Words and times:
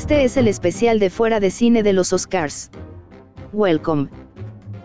Este 0.00 0.24
es 0.24 0.38
el 0.38 0.48
especial 0.48 0.98
de 0.98 1.10
fuera 1.10 1.40
de 1.40 1.50
cine 1.50 1.82
de 1.82 1.92
los 1.92 2.14
Oscars. 2.14 2.70
Welcome. 3.52 4.08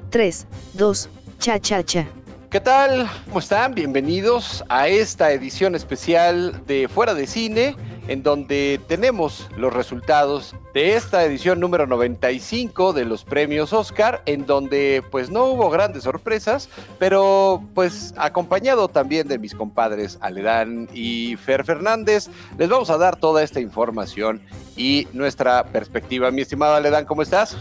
3, 0.10 0.46
2, 0.74 1.10
cha 1.40 1.58
cha 1.58 1.82
cha. 1.84 2.06
¿Qué 2.50 2.60
tal? 2.60 3.10
¿Cómo 3.28 3.40
están? 3.40 3.74
Bienvenidos 3.74 4.66
a 4.68 4.90
esta 4.90 5.32
edición 5.32 5.74
especial 5.74 6.62
de 6.68 6.90
Fuera 6.90 7.14
de 7.14 7.28
Cine, 7.28 7.78
en 8.08 8.24
donde 8.24 8.80
tenemos 8.88 9.50
los 9.58 9.74
resultados 9.74 10.56
de 10.74 10.96
esta 10.96 11.24
edición 11.24 11.60
número 11.60 11.88
95 11.88 12.94
de 12.94 13.06
los 13.06 13.24
premios 13.24 13.74
Oscar, 13.74 14.22
en 14.26 14.46
donde 14.46 15.04
pues 15.12 15.30
no 15.30 15.46
hubo 15.46 15.70
grandes 15.70 16.04
sorpresas, 16.04 16.70
pero 17.00 17.64
pues 17.74 18.14
acompañado 18.18 18.88
también 18.88 19.28
de 19.28 19.40
mis 19.40 19.56
compadres 19.56 20.18
Aledán 20.22 20.90
y 20.94 21.36
Fer 21.38 21.64
Fernández, 21.64 22.30
les 22.58 22.70
vamos 22.70 22.90
a 22.90 22.98
dar 22.98 23.16
toda 23.16 23.44
esta 23.44 23.60
información 23.60 24.42
y 24.76 25.08
nuestra 25.14 25.64
perspectiva. 25.66 26.32
Mi 26.32 26.42
estimado 26.42 26.76
Aledán, 26.76 27.06
¿cómo 27.06 27.22
estás? 27.22 27.58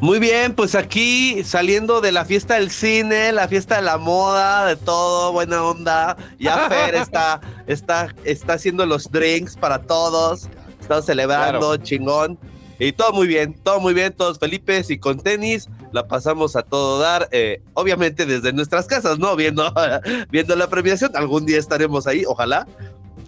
Muy 0.00 0.18
bien, 0.18 0.54
pues 0.54 0.74
aquí 0.74 1.42
saliendo 1.42 2.02
de 2.02 2.12
la 2.12 2.26
fiesta 2.26 2.54
del 2.54 2.70
cine, 2.70 3.32
la 3.32 3.48
fiesta 3.48 3.76
de 3.76 3.82
la 3.82 3.96
moda, 3.96 4.66
de 4.66 4.76
todo, 4.76 5.32
buena 5.32 5.64
onda. 5.64 6.16
Ya 6.38 6.58
Fer 6.68 6.94
está, 6.96 7.40
está, 7.66 8.14
está 8.24 8.52
haciendo 8.54 8.84
los 8.84 9.10
drinks 9.10 9.56
para 9.56 9.80
todos. 9.82 10.48
Estamos 10.80 11.06
celebrando, 11.06 11.76
chingón. 11.78 12.38
Y 12.78 12.92
todo 12.92 13.14
muy 13.14 13.26
bien, 13.26 13.54
todo 13.54 13.80
muy 13.80 13.94
bien, 13.94 14.12
todos 14.12 14.38
felices 14.38 14.90
y 14.90 14.98
con 14.98 15.18
tenis. 15.18 15.70
La 15.92 16.06
pasamos 16.06 16.56
a 16.56 16.62
todo 16.62 16.98
dar, 16.98 17.28
eh, 17.32 17.62
obviamente 17.72 18.26
desde 18.26 18.52
nuestras 18.52 18.86
casas, 18.86 19.18
¿no? 19.18 19.34
Viendo, 19.34 19.72
viendo 20.30 20.54
la 20.56 20.68
premiación. 20.68 21.12
Algún 21.16 21.46
día 21.46 21.58
estaremos 21.58 22.06
ahí, 22.06 22.24
ojalá. 22.26 22.66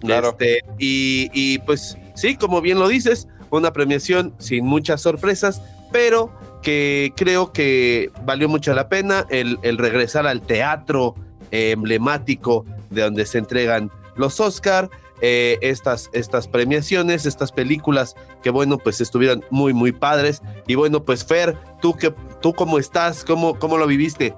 Claro. 0.01 0.29
Este, 0.29 0.59
y, 0.77 1.31
y 1.33 1.57
pues 1.59 1.97
sí, 2.13 2.35
como 2.35 2.61
bien 2.61 2.77
lo 2.77 2.87
dices, 2.87 3.27
una 3.49 3.73
premiación 3.73 4.35
sin 4.37 4.67
muchas 4.67 5.01
sorpresas, 5.01 5.63
pero 5.91 6.31
que 6.61 7.13
creo 7.15 7.51
que 7.51 8.11
valió 8.23 8.49
mucho 8.49 8.73
la 8.73 8.89
pena 8.89 9.25
el, 9.29 9.77
regresar 9.77 10.27
al 10.27 10.41
teatro 10.41 11.15
eh, 11.51 11.71
emblemático 11.71 12.65
de 12.89 13.03
donde 13.03 13.25
se 13.25 13.37
entregan 13.37 13.91
los 14.15 14.39
Oscar, 14.39 14.89
eh, 15.21 15.57
estas, 15.61 16.09
estas 16.13 16.47
premiaciones, 16.47 17.25
estas 17.25 17.51
películas 17.51 18.15
que 18.41 18.49
bueno, 18.49 18.77
pues 18.77 19.01
estuvieron 19.01 19.43
muy, 19.49 19.73
muy 19.73 19.91
padres. 19.91 20.41
Y 20.67 20.75
bueno, 20.75 21.03
pues 21.03 21.25
Fer, 21.25 21.57
¿tú, 21.81 21.93
que, 21.93 22.13
tú 22.41 22.53
cómo 22.53 22.79
estás? 22.79 23.23
¿Cómo, 23.25 23.57
¿Cómo 23.59 23.77
lo 23.77 23.87
viviste? 23.87 24.33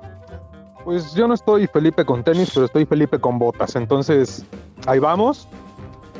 Pues 0.83 1.13
yo 1.13 1.27
no 1.27 1.35
estoy 1.35 1.67
Felipe 1.67 2.03
con 2.05 2.23
tenis, 2.23 2.49
pero 2.53 2.65
estoy 2.65 2.85
Felipe 2.85 3.19
con 3.19 3.37
botas. 3.37 3.75
Entonces, 3.75 4.43
ahí 4.87 4.99
vamos. 4.99 5.47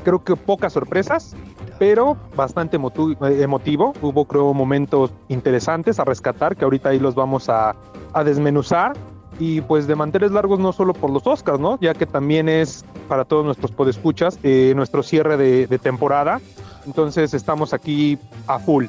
Creo 0.04 0.24
que 0.24 0.36
pocas 0.36 0.74
sorpresas, 0.74 1.36
pero 1.82 2.16
bastante 2.36 2.78
emotivo. 2.78 3.94
Hubo, 4.04 4.26
creo, 4.26 4.54
momentos 4.54 5.10
interesantes 5.30 6.00
a 6.00 6.06
rescatar, 6.06 6.56
que 6.56 6.64
ahorita 6.64 6.90
ahí 6.90 7.00
los 7.00 7.16
vamos 7.16 7.50
a, 7.50 7.76
a 8.14 8.24
desmenuzar. 8.24 8.94
Y 9.40 9.62
pues 9.62 9.88
de 9.88 9.96
manteles 9.96 10.30
largos 10.30 10.60
no 10.60 10.74
solo 10.74 10.94
por 10.94 11.10
los 11.10 11.26
Oscars, 11.26 11.60
¿no? 11.60 11.80
Ya 11.82 11.96
que 11.96 12.06
también 12.06 12.50
es 12.50 12.86
para 13.08 13.26
todos 13.26 13.44
nuestros 13.44 13.72
podescuchas 13.72 14.38
eh, 14.44 14.74
nuestro 14.76 15.02
cierre 15.02 15.38
de, 15.38 15.66
de, 15.66 15.80
temporada. 15.80 16.40
Entonces 16.86 17.34
estamos 17.34 17.74
aquí 17.74 18.20
a 18.46 18.60
full. 18.60 18.86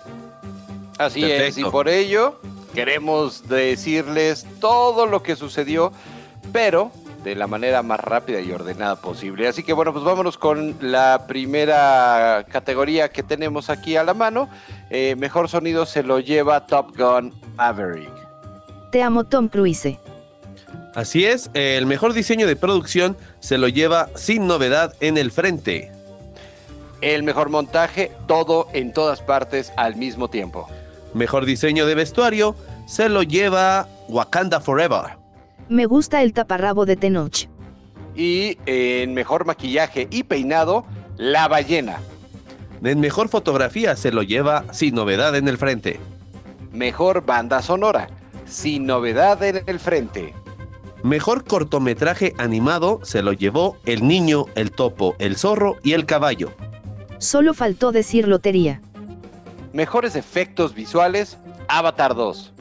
Así 0.98 1.22
Perfecto. 1.22 1.44
es, 1.44 1.58
y 1.58 1.64
por 1.64 1.88
ello 1.88 2.40
queremos 2.74 3.48
decirles 3.48 4.46
todo 4.60 5.06
lo 5.06 5.22
que 5.22 5.34
sucedió, 5.34 5.92
pero 6.52 6.90
de 7.24 7.34
la 7.34 7.46
manera 7.46 7.82
más 7.82 8.00
rápida 8.00 8.40
y 8.40 8.52
ordenada 8.52 8.96
posible. 8.96 9.48
Así 9.48 9.62
que 9.62 9.72
bueno, 9.72 9.92
pues 9.92 10.04
vámonos 10.04 10.38
con 10.38 10.76
la 10.80 11.24
primera 11.26 12.44
categoría 12.48 13.10
que 13.10 13.22
tenemos 13.22 13.70
aquí 13.70 13.96
a 13.96 14.04
la 14.04 14.14
mano. 14.14 14.48
Eh, 14.90 15.14
mejor 15.16 15.48
sonido 15.48 15.86
se 15.86 16.02
lo 16.02 16.20
lleva 16.20 16.66
Top 16.66 16.96
Gun 16.96 17.32
Maverick. 17.56 18.12
Te 18.90 19.02
amo 19.02 19.24
Tom 19.24 19.48
Cruise. 19.48 19.98
Así 20.94 21.24
es, 21.24 21.48
el 21.54 21.86
mejor 21.86 22.12
diseño 22.12 22.46
de 22.46 22.56
producción 22.56 23.16
se 23.40 23.56
lo 23.56 23.68
lleva 23.68 24.10
sin 24.14 24.46
novedad 24.46 24.94
en 25.00 25.16
el 25.16 25.30
frente. 25.30 25.90
El 27.00 27.22
mejor 27.22 27.48
montaje, 27.48 28.12
todo 28.28 28.68
en 28.74 28.92
todas 28.92 29.22
partes 29.22 29.72
al 29.76 29.96
mismo 29.96 30.28
tiempo. 30.28 30.68
Mejor 31.14 31.46
diseño 31.46 31.86
de 31.86 31.94
vestuario 31.94 32.54
se 32.86 33.08
lo 33.08 33.22
lleva 33.22 33.88
Wakanda 34.08 34.60
Forever. 34.60 35.21
Me 35.72 35.86
gusta 35.86 36.20
el 36.20 36.34
taparrabo 36.34 36.84
de 36.84 36.96
Tenoch. 36.96 37.48
Y 38.14 38.58
en 38.66 39.14
mejor 39.14 39.46
maquillaje 39.46 40.06
y 40.10 40.24
peinado, 40.24 40.84
La 41.16 41.48
Ballena. 41.48 41.96
En 42.84 43.00
mejor 43.00 43.30
fotografía 43.30 43.96
se 43.96 44.12
lo 44.12 44.22
lleva 44.22 44.66
Sin 44.74 44.94
Novedad 44.94 45.34
en 45.34 45.48
el 45.48 45.56
Frente. 45.56 45.98
Mejor 46.72 47.24
banda 47.24 47.62
sonora, 47.62 48.08
Sin 48.44 48.84
Novedad 48.84 49.42
en 49.42 49.62
el 49.66 49.78
Frente. 49.78 50.34
Mejor 51.02 51.42
cortometraje 51.44 52.34
animado 52.36 53.00
se 53.02 53.22
lo 53.22 53.32
llevó 53.32 53.78
El 53.86 54.06
Niño, 54.06 54.44
el 54.54 54.72
Topo, 54.72 55.16
el 55.18 55.38
Zorro 55.38 55.76
y 55.82 55.94
el 55.94 56.04
Caballo. 56.04 56.52
Solo 57.16 57.54
faltó 57.54 57.92
decir 57.92 58.28
lotería. 58.28 58.82
Mejores 59.72 60.16
efectos 60.16 60.74
visuales, 60.74 61.38
Avatar 61.66 62.14
2. 62.14 62.52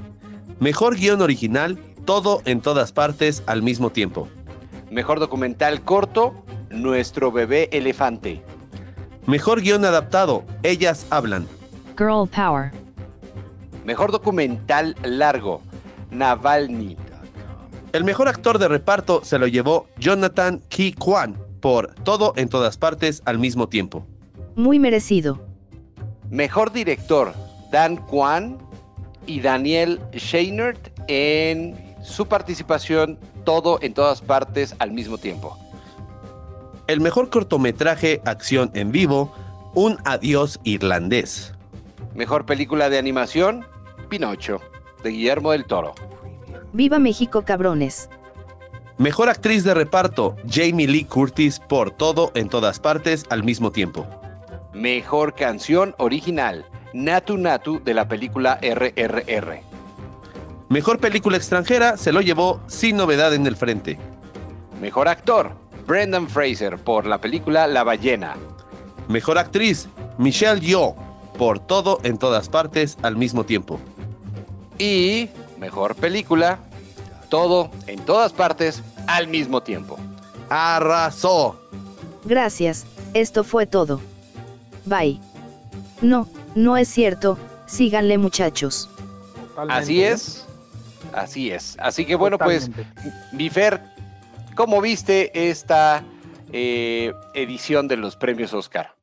Mejor 0.62 0.96
guion 0.96 1.22
original, 1.22 1.78
todo 2.06 2.42
en 2.46 2.62
todas 2.62 2.92
partes 2.92 3.44
al 3.46 3.62
mismo 3.62 3.90
tiempo. 3.90 4.28
Mejor 4.90 5.20
documental 5.20 5.82
corto, 5.82 6.34
Nuestro 6.70 7.32
bebé 7.34 7.68
elefante. 7.74 8.42
Mejor 9.26 9.62
guion 9.62 9.84
adaptado, 9.84 10.44
Ellas 10.64 11.06
hablan. 11.10 11.48
Girl 11.98 12.28
Power. 12.30 12.72
Mejor 13.84 14.12
documental 14.12 14.96
largo, 15.04 15.62
Navalny. 16.12 16.98
El 17.92 18.06
mejor 18.06 18.30
actor 18.30 18.58
de 18.58 18.70
reparto 18.70 19.22
se 19.24 19.38
lo 19.38 19.48
llevó 19.48 19.88
Jonathan 19.98 20.62
Ki 20.70 20.94
Kwan 20.94 21.36
por 21.60 21.94
Todo 22.04 22.34
en 22.38 22.48
todas 22.48 22.78
partes 22.78 23.22
al 23.26 23.38
mismo 23.38 23.68
tiempo. 23.68 24.06
Muy 24.56 24.80
merecido. 24.80 25.40
Mejor 26.30 26.72
director, 26.72 27.34
Dan 27.72 27.98
Kwan 27.98 28.58
y 29.28 29.42
Daniel 29.42 30.00
Scheinert 30.14 30.90
en 31.08 31.91
su 32.04 32.28
participación 32.28 33.20
todo 33.44 33.80
en 33.82 33.94
todas 33.94 34.22
partes 34.22 34.76
al 34.80 34.92
mismo 34.92 35.18
tiempo. 35.18 35.58
El 36.88 37.00
mejor 37.02 37.30
cortometraje 37.30 38.22
acción 38.26 38.72
en 38.74 38.92
vivo, 38.92 39.34
Un 39.74 39.98
adiós 40.04 40.60
irlandés. 40.64 41.54
Mejor 42.14 42.46
película 42.46 42.90
de 42.90 42.98
animación, 42.98 43.66
Pinocho, 44.10 44.60
de 45.02 45.12
Guillermo 45.12 45.54
del 45.54 45.64
Toro. 45.64 45.96
Viva 46.74 47.00
México, 47.00 47.44
cabrones. 47.44 48.10
Mejor 48.98 49.30
actriz 49.30 49.64
de 49.64 49.74
reparto, 49.74 50.36
Jamie 50.48 50.88
Lee 50.88 51.06
Curtis 51.06 51.60
por 51.60 51.92
Todo 51.92 52.32
en 52.36 52.50
todas 52.50 52.80
partes 52.80 53.26
al 53.30 53.44
mismo 53.44 53.72
tiempo. 53.72 54.06
Mejor 54.74 55.34
canción 55.34 55.96
original, 55.98 56.66
Natu 56.94 57.38
Natu 57.38 57.82
de 57.84 57.94
la 57.94 58.08
película 58.08 58.60
RRR. 58.62 59.71
Mejor 60.72 61.00
película 61.00 61.36
extranjera 61.36 61.98
se 61.98 62.14
lo 62.14 62.22
llevó 62.22 62.62
Sin 62.68 62.96
Novedad 62.96 63.34
en 63.34 63.46
el 63.46 63.58
Frente. 63.58 64.00
Mejor 64.80 65.10
actor, 65.10 65.52
Brendan 65.86 66.30
Fraser 66.30 66.78
por 66.78 67.06
la 67.06 67.20
película 67.20 67.68
La 67.68 67.84
Ballena. 67.84 68.38
Mejor 69.10 69.38
actriz, 69.38 69.90
Michelle 70.18 70.62
Yeoh 70.62 70.96
por 71.38 71.60
Todo 71.60 72.00
en 72.04 72.18
todas 72.18 72.48
partes 72.48 72.98
al 73.02 73.18
mismo 73.18 73.44
tiempo. 73.44 73.82
Y 74.80 75.28
mejor 75.60 75.94
película, 75.96 76.60
Todo 77.28 77.70
en 77.86 78.00
todas 78.06 78.32
partes 78.32 78.82
al 79.08 79.28
mismo 79.28 79.62
tiempo. 79.62 80.00
Arrasó. 80.50 81.60
Gracias, 82.24 82.86
esto 83.14 83.44
fue 83.44 83.66
todo. 83.66 84.00
Bye. 84.86 85.20
No, 86.02 86.30
no 86.56 86.78
es 86.78 86.88
cierto, 86.88 87.38
síganle 87.66 88.18
muchachos. 88.18 88.90
Totalmente. 89.50 89.82
Así 89.82 90.02
es, 90.02 90.46
así 91.14 91.52
es. 91.52 91.78
Así 91.80 92.06
que 92.06 92.16
bueno, 92.16 92.38
Totalmente. 92.38 92.86
pues, 92.96 93.14
Bifer, 93.34 93.82
¿cómo 94.56 94.82
viste 94.82 95.50
esta 95.50 96.04
eh, 96.52 97.14
edición 97.34 97.88
de 97.88 97.98
los 97.98 98.16
premios 98.16 98.54
Oscar? 98.54 98.96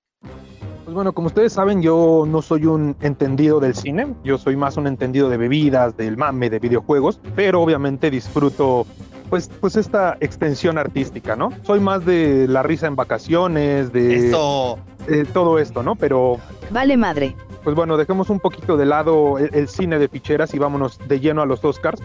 Pues 0.85 0.95
bueno, 0.95 1.13
como 1.13 1.27
ustedes 1.27 1.53
saben, 1.53 1.83
yo 1.83 2.25
no 2.27 2.41
soy 2.41 2.65
un 2.65 2.97
entendido 3.03 3.61
del 3.61 3.75
cine, 3.75 4.15
yo 4.25 4.39
soy 4.39 4.57
más 4.57 4.79
un 4.79 4.87
entendido 4.87 5.29
de 5.29 5.37
bebidas, 5.37 5.95
del 5.99 6.17
mame, 6.17 6.49
de 6.49 6.59
videojuegos, 6.59 7.21
pero 7.37 7.61
obviamente 7.61 8.11
disfruto 8.11 8.87
pues, 9.29 9.51
pues 9.61 9.77
esta 9.77 10.17
extensión 10.21 10.79
artística, 10.79 11.37
¿no? 11.37 11.53
Soy 11.63 11.81
más 11.81 12.05
de 12.05 12.47
la 12.49 12.63
risa 12.63 12.87
en 12.87 12.97
vacaciones, 12.97 13.93
de... 13.93 14.29
Eso. 14.29 14.79
Eh, 15.07 15.25
todo 15.33 15.59
esto, 15.59 15.83
¿no? 15.83 15.95
Pero... 15.95 16.39
Vale 16.71 16.97
madre. 16.97 17.35
Pues 17.65 17.75
bueno, 17.75 17.97
dejemos 17.97 18.31
un 18.31 18.41
poquito 18.41 18.77
de 18.77 18.87
lado 18.87 19.39
el, 19.39 19.51
el 19.55 19.69
cine 19.69 19.99
de 19.99 20.09
ficheras 20.09 20.55
y 20.55 20.59
vámonos 20.59 20.99
de 21.07 21.21
lleno 21.21 21.43
a 21.43 21.47
los 21.47 21.65
Oscars. 21.65 22.03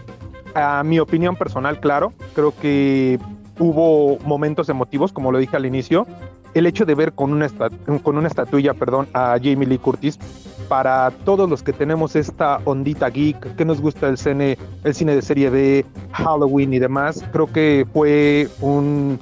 A 0.54 0.82
mi 0.84 0.98
opinión 1.00 1.36
personal, 1.36 1.80
claro, 1.80 2.12
creo 2.34 2.54
que 2.56 3.18
hubo 3.58 4.18
momentos 4.20 4.68
emotivos, 4.68 5.12
como 5.12 5.32
lo 5.32 5.38
dije 5.38 5.56
al 5.56 5.66
inicio. 5.66 6.06
El 6.54 6.66
hecho 6.66 6.84
de 6.84 6.94
ver 6.94 7.12
con 7.12 7.32
una, 7.32 7.48
con 8.02 8.16
una 8.16 8.28
estatuilla, 8.28 8.74
perdón, 8.74 9.08
a 9.12 9.36
Jamie 9.42 9.66
Lee 9.66 9.78
Curtis 9.78 10.18
para 10.68 11.10
todos 11.24 11.48
los 11.48 11.62
que 11.62 11.72
tenemos 11.72 12.16
esta 12.16 12.60
ondita 12.64 13.08
geek, 13.08 13.56
que 13.56 13.64
nos 13.64 13.80
gusta 13.80 14.08
el 14.08 14.18
cine, 14.18 14.58
el 14.84 14.94
cine 14.94 15.14
de 15.14 15.22
serie 15.22 15.50
B, 15.50 15.84
Halloween 16.12 16.74
y 16.74 16.78
demás, 16.78 17.24
creo 17.32 17.46
que 17.46 17.86
fue 17.92 18.48
un, 18.60 19.18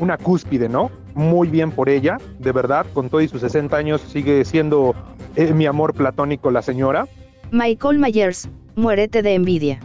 una 0.00 0.16
cúspide, 0.16 0.68
¿no? 0.68 0.90
Muy 1.14 1.48
bien 1.48 1.70
por 1.70 1.88
ella, 1.88 2.18
de 2.38 2.52
verdad, 2.52 2.86
con 2.94 3.08
todos 3.08 3.30
sus 3.30 3.40
60 3.40 3.76
años 3.76 4.00
sigue 4.00 4.44
siendo 4.44 4.94
eh, 5.36 5.52
mi 5.52 5.66
amor 5.66 5.94
platónico 5.94 6.50
la 6.50 6.62
señora. 6.62 7.06
Michael 7.50 7.98
Myers, 7.98 8.48
muérete 8.76 9.22
de 9.22 9.34
envidia. 9.34 9.80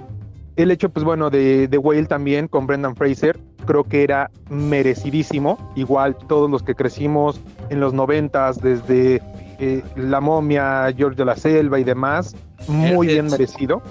El 0.56 0.70
hecho, 0.70 0.90
pues 0.90 1.04
bueno, 1.04 1.32
de, 1.32 1.68
de 1.68 1.78
Whale 1.80 2.06
también 2.06 2.48
con 2.48 2.68
Brendan 2.68 2.96
Fraser, 2.96 3.40
creo 3.66 3.84
que 3.84 4.04
era 4.04 4.30
merecidísimo. 4.50 5.58
Igual 5.76 6.16
todos 6.28 6.50
los 6.50 6.62
que 6.62 6.76
crecimos 6.76 7.42
en 7.70 7.80
los 7.80 7.94
noventas, 7.94 8.62
desde 8.62 9.22
eh, 9.64 9.84
La 9.96 10.20
momia, 10.20 10.94
George 10.96 11.18
de 11.18 11.26
la 11.26 11.36
Selva 11.36 11.80
y 11.80 11.84
demás, 11.84 12.36
muy 12.68 13.08
bien 13.08 13.28
merecido. 13.28 13.82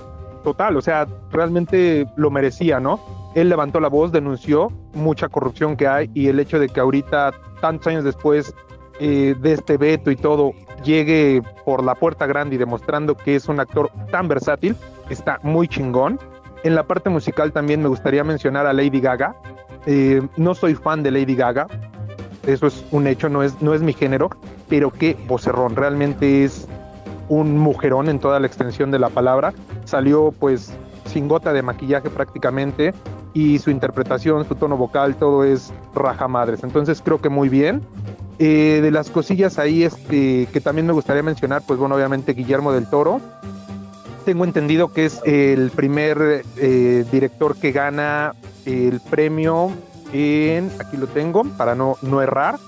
Total, 0.44 0.76
o 0.76 0.82
sea, 0.82 1.06
realmente 1.30 2.06
lo 2.16 2.30
merecía, 2.30 2.80
¿no? 2.80 3.00
Él 3.34 3.48
levantó 3.48 3.80
la 3.80 3.88
voz, 3.88 4.12
denunció 4.12 4.72
mucha 4.92 5.28
corrupción 5.28 5.76
que 5.76 5.86
hay 5.86 6.10
y 6.14 6.26
el 6.26 6.40
hecho 6.40 6.58
de 6.58 6.68
que 6.68 6.80
ahorita, 6.80 7.32
tantos 7.60 7.86
años 7.86 8.04
después 8.04 8.54
eh, 9.00 9.34
de 9.40 9.52
este 9.52 9.76
veto 9.78 10.10
y 10.10 10.16
todo, 10.16 10.52
llegue 10.84 11.42
por 11.64 11.82
la 11.82 11.94
puerta 11.94 12.26
grande 12.26 12.56
y 12.56 12.58
demostrando 12.58 13.16
que 13.16 13.36
es 13.36 13.48
un 13.48 13.60
actor 13.60 13.90
tan 14.10 14.28
versátil, 14.28 14.76
está 15.08 15.38
muy 15.42 15.68
chingón. 15.68 16.18
En 16.64 16.74
la 16.74 16.82
parte 16.82 17.08
musical 17.08 17.52
también 17.52 17.80
me 17.80 17.88
gustaría 17.88 18.22
mencionar 18.24 18.66
a 18.66 18.72
Lady 18.72 19.00
Gaga. 19.00 19.34
Eh, 19.86 20.22
no 20.36 20.54
soy 20.54 20.74
fan 20.74 21.02
de 21.02 21.10
Lady 21.10 21.34
Gaga, 21.34 21.66
eso 22.46 22.66
es 22.66 22.84
un 22.90 23.06
hecho, 23.06 23.28
no 23.28 23.42
es, 23.42 23.60
no 23.62 23.74
es 23.74 23.82
mi 23.82 23.92
género, 23.92 24.30
pero 24.68 24.90
qué 24.90 25.16
vocerrón, 25.26 25.76
realmente 25.76 26.44
es 26.44 26.66
un 27.28 27.56
mujerón 27.58 28.08
en 28.08 28.18
toda 28.18 28.40
la 28.40 28.46
extensión 28.46 28.90
de 28.90 28.98
la 28.98 29.08
palabra. 29.08 29.52
Salió 29.84 30.34
pues 30.38 30.72
sin 31.06 31.28
gota 31.28 31.52
de 31.52 31.62
maquillaje 31.62 32.10
prácticamente 32.10 32.92
y 33.34 33.58
su 33.58 33.70
interpretación, 33.70 34.46
su 34.46 34.54
tono 34.54 34.76
vocal, 34.76 35.16
todo 35.16 35.44
es 35.44 35.72
raja 35.94 36.28
madres. 36.28 36.62
Entonces 36.62 37.00
creo 37.02 37.20
que 37.20 37.28
muy 37.28 37.48
bien. 37.48 37.82
Eh, 38.38 38.80
de 38.82 38.90
las 38.90 39.08
cosillas 39.10 39.58
ahí 39.58 39.84
este, 39.84 40.48
que 40.52 40.60
también 40.60 40.86
me 40.86 40.92
gustaría 40.92 41.22
mencionar, 41.22 41.62
pues 41.66 41.78
bueno, 41.78 41.94
obviamente 41.94 42.32
Guillermo 42.32 42.72
del 42.72 42.88
Toro. 42.88 43.20
Tengo 44.24 44.44
entendido 44.44 44.92
que 44.92 45.04
es 45.06 45.20
el 45.24 45.70
primer 45.70 46.44
eh, 46.56 47.04
director 47.10 47.56
que 47.56 47.72
gana 47.72 48.34
el 48.64 49.00
premio 49.00 49.70
en, 50.12 50.70
aquí 50.78 50.96
lo 50.96 51.06
tengo, 51.06 51.44
para 51.56 51.74
no, 51.74 51.96
no 52.02 52.22
errar. 52.22 52.58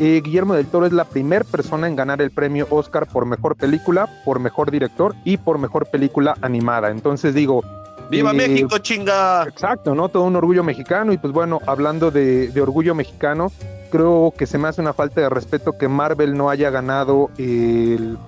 Eh, 0.00 0.20
Guillermo 0.24 0.54
del 0.54 0.66
Toro 0.66 0.86
es 0.86 0.92
la 0.92 1.04
primera 1.04 1.44
persona 1.44 1.86
en 1.86 1.94
ganar 1.94 2.20
el 2.20 2.30
premio 2.32 2.66
Oscar 2.70 3.06
por 3.06 3.26
mejor 3.26 3.56
película, 3.56 4.08
por 4.24 4.40
mejor 4.40 4.70
director 4.70 5.14
y 5.24 5.36
por 5.36 5.58
mejor 5.58 5.86
película 5.86 6.36
animada. 6.40 6.90
Entonces 6.90 7.34
digo. 7.34 7.62
¡Viva 8.10 8.32
eh, 8.32 8.34
México, 8.34 8.78
chinga! 8.78 9.44
Exacto, 9.44 9.94
¿no? 9.94 10.08
Todo 10.08 10.24
un 10.24 10.36
orgullo 10.36 10.64
mexicano. 10.64 11.12
Y 11.12 11.18
pues 11.18 11.32
bueno, 11.32 11.60
hablando 11.66 12.10
de, 12.10 12.48
de, 12.48 12.60
orgullo 12.60 12.94
mexicano, 12.94 13.52
creo 13.90 14.34
que 14.36 14.46
se 14.46 14.58
me 14.58 14.68
hace 14.68 14.80
una 14.80 14.92
falta 14.92 15.20
de 15.20 15.28
respeto 15.28 15.78
que 15.78 15.88
Marvel 15.88 16.36
no 16.36 16.50
haya 16.50 16.70
ganado 16.70 17.30
el, 17.38 18.18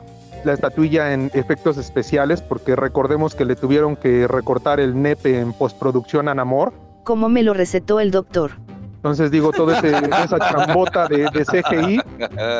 la 0.44 0.52
estatuilla 0.52 1.12
en 1.12 1.31
efectos 1.34 1.76
especiales, 1.76 2.40
porque 2.40 2.76
recordemos 2.76 3.34
que 3.34 3.44
le 3.44 3.56
tuvieron 3.56 3.96
que 3.96 4.28
recortar 4.28 4.81
el 4.81 5.02
nepe 5.02 5.40
en 5.40 5.52
postproducción 5.52 6.28
a 6.28 6.34
Namor. 6.34 6.73
Como 7.06 7.29
me 7.29 7.44
lo 7.44 7.55
recetó 7.55 8.00
el 8.00 8.11
doctor. 8.11 8.50
Entonces 8.97 9.31
digo, 9.31 9.53
toda 9.53 9.79
esa 9.79 10.38
chambota 10.41 11.06
de, 11.06 11.29
de, 11.32 11.44
CGI 11.44 12.00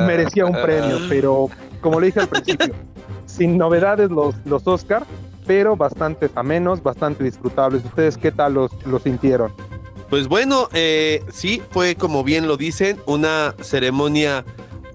merecía 0.07 0.47
un 0.47 0.53
premio, 0.53 0.99
pero 1.09 1.49
como 1.81 1.99
le 1.99 2.07
dije 2.07 2.21
al 2.21 2.29
principio, 2.29 2.73
sin 3.27 3.59
novedades 3.59 4.09
los, 4.09 4.37
los 4.45 4.65
Oscar, 4.69 5.05
pero 5.49 5.75
bastante 5.75 6.31
amenos, 6.37 6.81
bastante 6.81 7.25
disfrutables. 7.25 7.85
¿Ustedes 7.85 8.17
qué 8.17 8.31
tal 8.31 8.55
los, 8.55 8.71
los 8.87 9.03
sintieron? 9.03 9.53
Pues 10.09 10.29
bueno, 10.29 10.69
eh, 10.75 11.25
sí, 11.33 11.61
fue 11.71 11.97
como 11.97 12.23
bien 12.23 12.47
lo 12.47 12.57
dicen, 12.57 13.01
una 13.07 13.53
ceremonia 13.61 14.45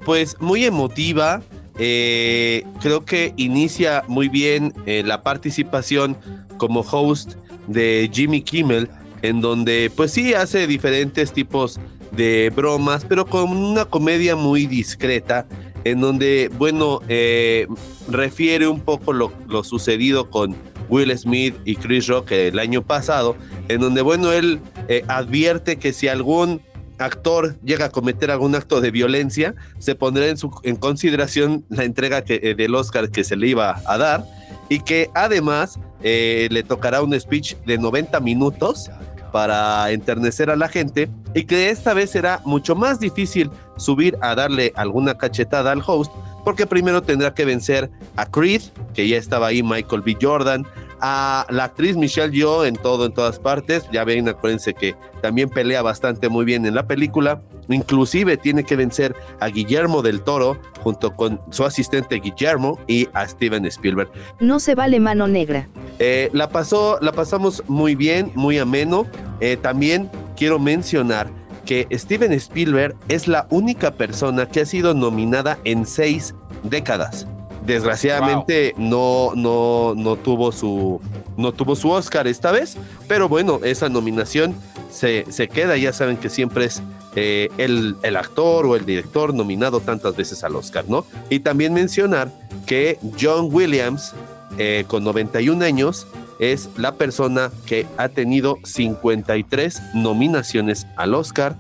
pues 0.06 0.38
muy 0.40 0.64
emotiva. 0.64 1.42
Eh, 1.78 2.64
creo 2.80 3.04
que 3.04 3.34
inicia 3.36 4.06
muy 4.08 4.30
bien 4.30 4.74
eh, 4.86 5.04
la 5.06 5.24
participación 5.24 6.16
como 6.56 6.80
host 6.90 7.34
de 7.68 8.10
Jimmy 8.14 8.42
Kimmel 8.42 8.90
en 9.22 9.42
donde 9.42 9.92
pues 9.96 10.12
sí 10.12 10.34
hace 10.34 10.68
diferentes 10.68 11.32
tipos 11.32 11.80
de 12.12 12.52
bromas, 12.56 13.06
pero 13.08 13.26
con 13.26 13.50
una 13.52 13.86
comedia 13.86 14.36
muy 14.36 14.68
discreta, 14.68 15.46
en 15.84 16.02
donde, 16.02 16.52
bueno, 16.58 17.02
eh, 17.08 17.68
refiere 18.10 18.68
un 18.68 18.82
poco 18.82 19.14
lo, 19.14 19.32
lo, 19.48 19.64
sucedido 19.64 20.30
con 20.30 20.56
Will 20.90 21.18
Smith 21.18 21.56
y 21.66 21.76
Chris 21.76 22.08
Rock 22.08 22.32
el 22.34 22.60
año 22.60 22.84
pasado, 22.84 23.36
en 23.70 23.82
donde, 23.82 24.02
bueno, 24.02 24.32
él 24.32 24.60
eh, 24.88 25.04
advierte 25.08 25.78
que 25.78 25.94
si 25.94 26.08
algún 26.08 26.62
actor 27.02 27.56
llega 27.64 27.86
a 27.86 27.90
cometer 27.90 28.32
algún 28.32 28.56
acto 28.56 28.82
de 28.82 28.92
violencia, 28.92 29.56
se 29.80 29.96
pondrá 29.96 30.28
en, 30.28 30.38
su, 30.38 30.52
en 30.64 30.76
consideración 30.76 31.66
la 31.70 31.84
entrega 31.84 32.24
que, 32.24 32.40
eh, 32.44 32.56
del 32.56 32.76
Oscar 32.76 33.10
que 33.10 33.24
se 33.24 33.36
le 33.36 33.48
iba 33.48 33.82
a 33.86 33.98
dar 33.98 34.26
y 34.70 34.80
que 34.80 35.10
además 35.14 35.80
eh, 36.04 36.48
le 36.52 36.64
tocará 36.64 37.02
un 37.02 37.20
speech 37.20 37.56
de 37.66 37.78
90 37.78 38.20
minutos 38.20 38.90
para 39.32 39.90
enternecer 39.92 40.50
a 40.50 40.56
la 40.56 40.68
gente 40.68 41.10
y 41.34 41.46
que 41.46 41.70
esta 41.70 41.94
vez 41.94 42.12
será 42.12 42.42
mucho 42.46 42.76
más 42.76 43.00
difícil 43.00 43.50
subir 43.78 44.18
a 44.22 44.36
darle 44.36 44.74
alguna 44.76 45.18
cachetada 45.18 45.72
al 45.72 45.84
host 45.86 46.12
porque 46.44 46.66
primero 46.66 47.02
tendrá 47.02 47.34
que 47.34 47.46
vencer 47.46 47.90
a 48.16 48.26
Creed, 48.26 48.62
que 48.94 49.08
ya 49.08 49.18
estaba 49.18 49.48
ahí 49.48 49.64
Michael 49.64 50.02
B. 50.02 50.18
Jordan, 50.20 50.66
a 51.02 51.46
la 51.50 51.66
actriz 51.66 51.98
Michelle 51.98 52.32
Yeoh 52.32 52.64
en 52.64 52.76
todo, 52.76 53.06
en 53.06 53.14
todas 53.14 53.40
partes. 53.40 53.88
Ya 53.92 54.04
ven, 54.04 54.30
acuérdense 54.30 54.74
que 54.74 54.96
también 55.22 55.50
pelea 55.50 55.82
bastante 55.82 56.30
muy 56.30 56.46
bien 56.46 56.66
en 56.66 56.76
la 56.76 56.88
película. 56.88 57.42
Inclusive 57.70 58.38
tiene 58.38 58.64
que 58.64 58.76
vencer 58.76 59.16
a 59.40 59.48
Guillermo 59.48 60.02
del 60.02 60.22
Toro 60.22 60.58
junto 60.84 61.16
con 61.16 61.40
su 61.52 61.64
asistente 61.64 62.16
Guillermo 62.16 62.80
y 62.88 63.08
a 63.14 63.28
Steven 63.28 63.66
Spielberg. 63.66 64.12
No 64.40 64.60
se 64.60 64.76
vale 64.76 65.00
mano 65.00 65.28
negra. 65.28 65.68
Eh, 66.00 66.30
la 66.34 66.50
pasó, 66.50 66.98
la 67.02 67.12
pasamos 67.12 67.64
muy 67.68 67.96
bien, 67.96 68.32
muy 68.36 68.58
ameno. 68.58 69.06
Eh, 69.40 69.58
también 69.58 70.10
quiero 70.36 70.60
mencionar 70.60 71.30
que 71.66 71.88
Steven 71.92 72.34
Spielberg 72.34 72.96
es 73.08 73.28
la 73.28 73.48
única 73.50 73.92
persona 73.92 74.48
que 74.48 74.62
ha 74.62 74.66
sido 74.66 74.94
nominada 74.94 75.60
en 75.64 75.86
seis 75.86 76.36
décadas. 76.64 77.28
Desgraciadamente 77.66 78.74
wow. 78.76 78.86
no, 78.86 79.32
no, 79.36 79.94
no, 79.96 80.16
tuvo 80.16 80.52
su, 80.52 81.00
no 81.38 81.52
tuvo 81.52 81.76
su 81.76 81.90
Oscar 81.92 82.28
esta 82.28 82.52
vez, 82.52 82.78
pero 83.08 83.30
bueno, 83.30 83.60
esa 83.64 83.88
nominación 83.88 84.56
se, 84.90 85.26
se 85.30 85.48
queda. 85.48 85.78
Ya 85.78 85.94
saben 85.94 86.18
que 86.18 86.30
siempre 86.30 86.66
es 86.66 86.82
eh, 87.16 87.50
el, 87.58 87.96
el, 88.04 88.16
actor 88.18 88.66
o 88.66 88.76
el 88.76 88.86
director 88.86 89.34
nominado 89.34 89.80
tantas 89.80 90.16
veces 90.16 90.44
al 90.44 90.56
Oscar, 90.56 90.86
¿no? 90.88 91.06
Y 91.30 91.40
también 91.42 91.74
mencionar 91.74 92.32
que 92.66 92.98
John 93.20 93.50
Williams, 93.52 94.14
eh, 94.58 94.86
con 94.88 95.04
91 95.04 95.64
años, 95.64 96.08
es 96.40 96.70
la 96.78 96.94
persona 96.94 97.52
que 97.66 97.86
ha 97.98 98.10
tenido 98.10 98.58
53 98.64 99.82
nominaciones 99.94 100.88
al 100.96 101.14
Oscar 101.14 101.56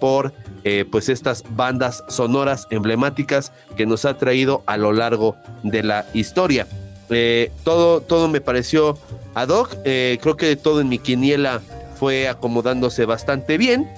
por 0.00 0.34
eh, 0.68 0.84
pues 0.84 1.08
estas 1.08 1.44
bandas 1.50 2.02
sonoras 2.08 2.66
emblemáticas 2.70 3.52
que 3.76 3.86
nos 3.86 4.04
ha 4.04 4.18
traído 4.18 4.64
a 4.66 4.76
lo 4.76 4.92
largo 4.92 5.36
de 5.62 5.84
la 5.84 6.06
historia. 6.12 6.66
Eh, 7.08 7.52
todo, 7.62 8.00
todo 8.00 8.26
me 8.26 8.40
pareció 8.40 8.98
ad 9.34 9.50
hoc, 9.50 9.76
eh, 9.84 10.18
creo 10.20 10.36
que 10.36 10.56
todo 10.56 10.80
en 10.80 10.88
mi 10.88 10.98
quiniela 10.98 11.62
fue 12.00 12.26
acomodándose 12.26 13.04
bastante 13.04 13.58
bien. 13.58 13.88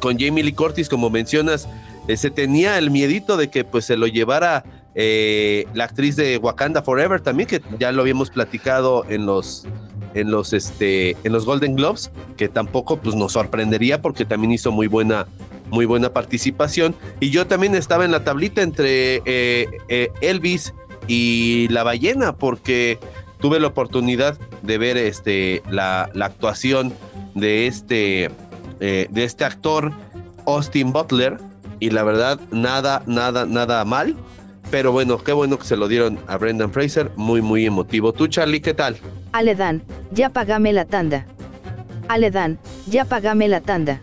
Con 0.00 0.18
Jamie 0.18 0.42
Lee 0.42 0.54
Curtis, 0.54 0.88
como 0.88 1.10
mencionas, 1.10 1.68
se 2.16 2.30
tenía 2.30 2.78
el 2.78 2.90
miedito 2.90 3.36
de 3.36 3.50
que 3.50 3.62
pues 3.62 3.84
se 3.84 3.98
lo 3.98 4.06
llevara 4.06 4.64
la 4.94 5.84
actriz 5.84 6.16
de 6.16 6.38
Wakanda 6.38 6.80
Forever 6.80 7.20
también, 7.20 7.46
que 7.46 7.60
ya 7.78 7.92
lo 7.92 8.00
habíamos 8.00 8.30
platicado 8.30 9.04
en 9.10 9.26
los 9.26 9.66
en 10.14 10.30
los 10.30 10.54
este 10.54 11.16
en 11.22 11.32
los 11.32 11.44
Golden 11.44 11.76
Globes 11.76 12.10
que 12.36 12.48
tampoco 12.48 12.96
pues 12.96 13.14
nos 13.14 13.32
sorprendería 13.32 14.02
porque 14.02 14.24
también 14.24 14.52
hizo 14.52 14.72
muy 14.72 14.86
buena 14.86 15.26
muy 15.70 15.86
buena 15.86 16.12
participación 16.12 16.94
y 17.20 17.30
yo 17.30 17.46
también 17.46 17.74
estaba 17.74 18.04
en 18.04 18.12
la 18.12 18.24
tablita 18.24 18.62
entre 18.62 19.22
eh, 19.24 19.68
eh, 19.88 20.10
Elvis 20.20 20.74
y 21.06 21.68
la 21.68 21.82
ballena 21.82 22.36
porque 22.36 22.98
tuve 23.38 23.60
la 23.60 23.68
oportunidad 23.68 24.38
de 24.62 24.78
ver 24.78 24.96
este 24.96 25.62
la, 25.70 26.10
la 26.14 26.26
actuación 26.26 26.92
de 27.34 27.66
este 27.66 28.30
eh, 28.80 29.06
de 29.10 29.24
este 29.24 29.44
actor 29.44 29.92
Austin 30.46 30.92
Butler 30.92 31.38
y 31.78 31.90
la 31.90 32.02
verdad 32.02 32.40
nada 32.50 33.02
nada 33.06 33.46
nada 33.46 33.84
mal 33.84 34.16
pero 34.70 34.92
bueno, 34.92 35.18
qué 35.18 35.32
bueno 35.32 35.58
que 35.58 35.64
se 35.64 35.76
lo 35.76 35.88
dieron 35.88 36.18
a 36.28 36.36
Brendan 36.36 36.72
Fraser, 36.72 37.10
muy, 37.16 37.42
muy 37.42 37.66
emotivo. 37.66 38.12
¿Tú, 38.12 38.28
Charlie, 38.28 38.60
qué 38.60 38.72
tal? 38.72 38.96
Aledan, 39.32 39.82
ya 40.12 40.30
pagame 40.30 40.72
la 40.72 40.84
tanda. 40.84 41.26
Aledan, 42.08 42.58
ya 42.86 43.04
pagame 43.04 43.48
la 43.48 43.60
tanda. 43.60 44.00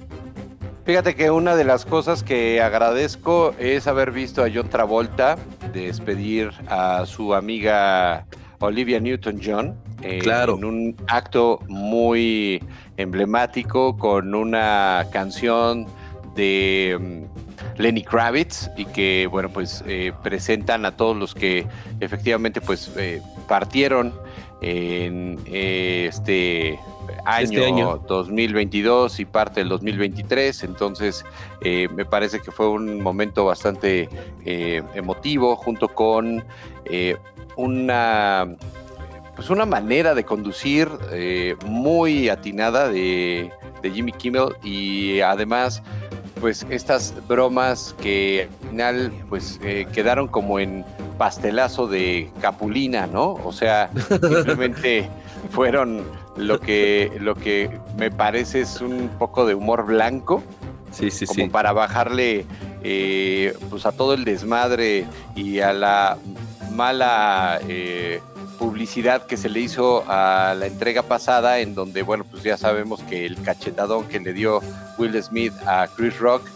Fíjate 0.87 1.15
que 1.15 1.31
una 1.31 1.57
de 1.57 1.65
las 1.65 1.85
cosas 1.85 2.23
que 2.23 2.61
agradezco 2.61 3.53
es 3.59 3.87
haber 3.87 4.13
visto 4.13 4.41
a 4.41 4.47
John 4.49 4.69
Travolta 4.69 5.37
despedir 5.73 6.51
a 6.69 7.05
su 7.05 7.35
amiga 7.35 8.25
Olivia 8.59 8.97
Newton-John 9.01 9.75
eh, 10.01 10.19
Claro. 10.19 10.55
en 10.55 10.63
un 10.63 10.95
acto 11.09 11.59
muy 11.67 12.63
emblemático 12.95 13.97
con 13.97 14.33
una 14.33 15.07
canción 15.11 15.87
de 16.35 16.97
mm, 16.97 17.81
Lenny 17.81 18.03
Kravitz 18.03 18.69
y 18.77 18.85
que 18.85 19.27
bueno 19.29 19.49
pues 19.49 19.83
eh, 19.87 20.13
presentan 20.23 20.85
a 20.85 20.95
todos 20.95 21.17
los 21.17 21.35
que 21.35 21.67
efectivamente 21.99 22.61
pues 22.61 22.93
eh, 22.95 23.21
partieron 23.49 24.13
en 24.61 25.37
este 25.51 26.79
año, 27.27 27.43
Este 27.43 27.65
año. 27.65 28.01
2022 28.07 29.19
y 29.19 29.25
parte 29.25 29.59
del 29.59 29.69
2023 29.69 30.63
entonces 30.63 31.25
eh, 31.61 31.87
me 31.93 32.05
parece 32.05 32.39
que 32.39 32.51
fue 32.51 32.69
un 32.69 33.01
momento 33.01 33.45
bastante 33.45 34.09
eh, 34.45 34.81
emotivo 34.95 35.55
junto 35.55 35.89
con 35.89 36.43
eh, 36.85 37.17
una 37.55 38.47
pues 39.35 39.49
una 39.49 39.65
manera 39.65 40.15
de 40.15 40.23
conducir 40.23 40.89
muy 41.63 42.27
atinada 42.27 42.89
de, 42.89 43.51
de 43.83 43.91
Jimmy 43.91 44.11
Kimmel 44.11 44.55
y 44.63 45.19
además 45.19 45.83
pues 46.39 46.65
estas 46.69 47.13
bromas 47.27 47.95
que 48.01 48.49
al 48.61 48.69
final 48.69 49.11
pues 49.29 49.59
eh, 49.63 49.87
quedaron 49.91 50.27
como 50.27 50.59
en 50.59 50.85
pastelazo 51.17 51.87
de 51.87 52.29
capulina, 52.41 53.07
¿no? 53.07 53.33
O 53.33 53.51
sea, 53.51 53.89
simplemente 54.07 55.09
fueron 55.51 56.03
lo 56.35 56.59
que 56.59 57.11
lo 57.19 57.35
que 57.35 57.79
me 57.97 58.11
parece 58.11 58.61
es 58.61 58.81
un 58.81 59.09
poco 59.17 59.45
de 59.45 59.55
humor 59.55 59.85
blanco 59.85 60.43
Sí, 60.91 61.11
sí, 61.11 61.25
como 61.25 61.45
sí. 61.45 61.49
para 61.49 61.73
bajarle 61.73 62.45
eh, 62.83 63.53
pues 63.69 63.85
a 63.85 63.91
todo 63.91 64.13
el 64.13 64.23
desmadre 64.23 65.05
y 65.35 65.59
a 65.59 65.73
la 65.73 66.17
mala 66.71 67.59
eh, 67.67 68.21
publicidad 68.57 69.25
que 69.25 69.37
se 69.37 69.49
le 69.49 69.59
hizo 69.59 70.03
a 70.07 70.55
la 70.57 70.65
entrega 70.67 71.03
pasada 71.03 71.59
en 71.59 71.75
donde 71.75 72.01
bueno 72.01 72.25
pues 72.29 72.43
ya 72.43 72.57
sabemos 72.57 73.01
que 73.03 73.25
el 73.25 73.41
cachetadón 73.41 74.07
que 74.07 74.19
le 74.19 74.33
dio 74.33 74.61
Will 74.97 75.21
Smith 75.21 75.53
a 75.65 75.87
Chris 75.95 76.17
Rock 76.19 76.47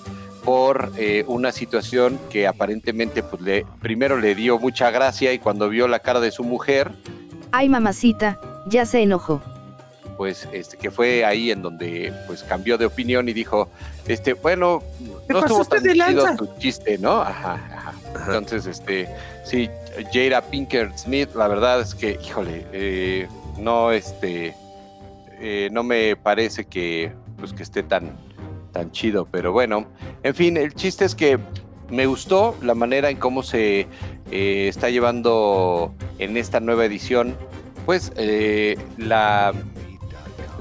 por 0.44 0.92
eh, 0.98 1.24
una 1.28 1.52
situación 1.52 2.20
que 2.30 2.48
aparentemente 2.48 3.22
pues 3.22 3.42
le 3.42 3.66
primero 3.80 4.18
le 4.18 4.34
dio 4.34 4.58
mucha 4.58 4.90
gracia 4.90 5.34
y 5.34 5.40
cuando 5.40 5.70
vio 5.70 5.88
la 5.88 6.00
cara 6.00 6.20
de 6.20 6.32
su 6.32 6.44
mujer 6.44 6.92
Ay 7.52 7.68
mamacita, 7.68 8.40
ya 8.68 8.86
se 8.86 9.02
enojó. 9.02 9.42
pues 10.18 10.48
este 10.52 10.78
que 10.78 10.92
fue 10.92 11.26
ahí 11.26 11.52
en 11.52 11.62
donde 11.62 12.14
pues 12.28 12.44
cambió 12.44 12.78
de 12.78 12.86
opinión 12.86 13.28
y 13.30 13.34
dijo 13.34 13.70
este 14.08 14.34
bueno 14.34 14.84
Te 15.28 15.34
no 15.34 15.40
estuvo 15.40 15.66
tan 15.66 15.82
de 15.84 15.94
chido 15.94 16.06
lanza. 16.06 16.36
tu 16.36 16.48
chiste 16.60 16.98
no 17.00 17.22
ajá, 17.22 17.54
ajá. 17.76 17.94
entonces 18.28 18.68
este 18.68 19.08
sí 19.46 19.70
Jada 20.14 20.42
Pinkett 20.42 20.96
Smith 20.98 21.30
la 21.36 21.48
verdad 21.48 21.82
es 21.82 21.96
que 21.96 22.20
híjole 22.24 22.66
eh, 22.72 23.28
no 23.58 23.92
este 23.92 24.54
eh, 25.40 25.70
no 25.72 25.82
me 25.84 26.16
parece 26.16 26.66
que 26.66 27.12
pues 27.40 27.54
que 27.54 27.64
esté 27.64 27.82
tan 27.82 28.12
tan 28.74 28.92
chido 28.92 29.26
pero 29.32 29.52
bueno 29.54 29.88
en 30.24 30.36
fin 30.36 30.56
el 30.58 30.74
chiste 30.76 31.04
es 31.06 31.16
que 31.16 31.40
me 31.90 32.06
gustó 32.06 32.56
la 32.62 32.76
manera 32.76 33.10
en 33.10 33.18
cómo 33.18 33.42
se 33.44 33.88
eh, 34.32 34.68
está 34.68 34.90
llevando 34.90 35.94
en 36.20 36.38
esta 36.38 36.60
nueva 36.60 36.86
edición 36.86 37.36
pues 37.86 38.12
eh, 38.16 38.78
la 38.98 39.54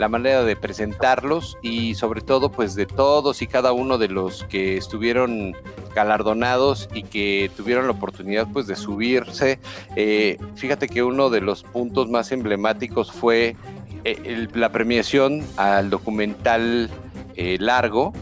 la 0.00 0.08
manera 0.08 0.44
de 0.44 0.56
presentarlos 0.56 1.58
y 1.60 1.94
sobre 1.94 2.22
todo 2.22 2.50
pues 2.50 2.74
de 2.74 2.86
todos 2.86 3.42
y 3.42 3.46
cada 3.46 3.72
uno 3.72 3.98
de 3.98 4.08
los 4.08 4.44
que 4.44 4.78
estuvieron 4.78 5.54
galardonados 5.94 6.88
y 6.94 7.02
que 7.02 7.50
tuvieron 7.54 7.84
la 7.84 7.92
oportunidad 7.92 8.48
pues 8.50 8.66
de 8.66 8.76
subirse. 8.76 9.58
Eh, 9.96 10.38
fíjate 10.54 10.88
que 10.88 11.02
uno 11.02 11.28
de 11.28 11.42
los 11.42 11.64
puntos 11.64 12.08
más 12.08 12.32
emblemáticos 12.32 13.12
fue 13.12 13.56
eh, 14.04 14.48
la 14.54 14.72
premiación 14.72 15.44
al 15.58 15.90
documental 15.90 16.88
eh, 17.36 17.58
largo 17.60 18.14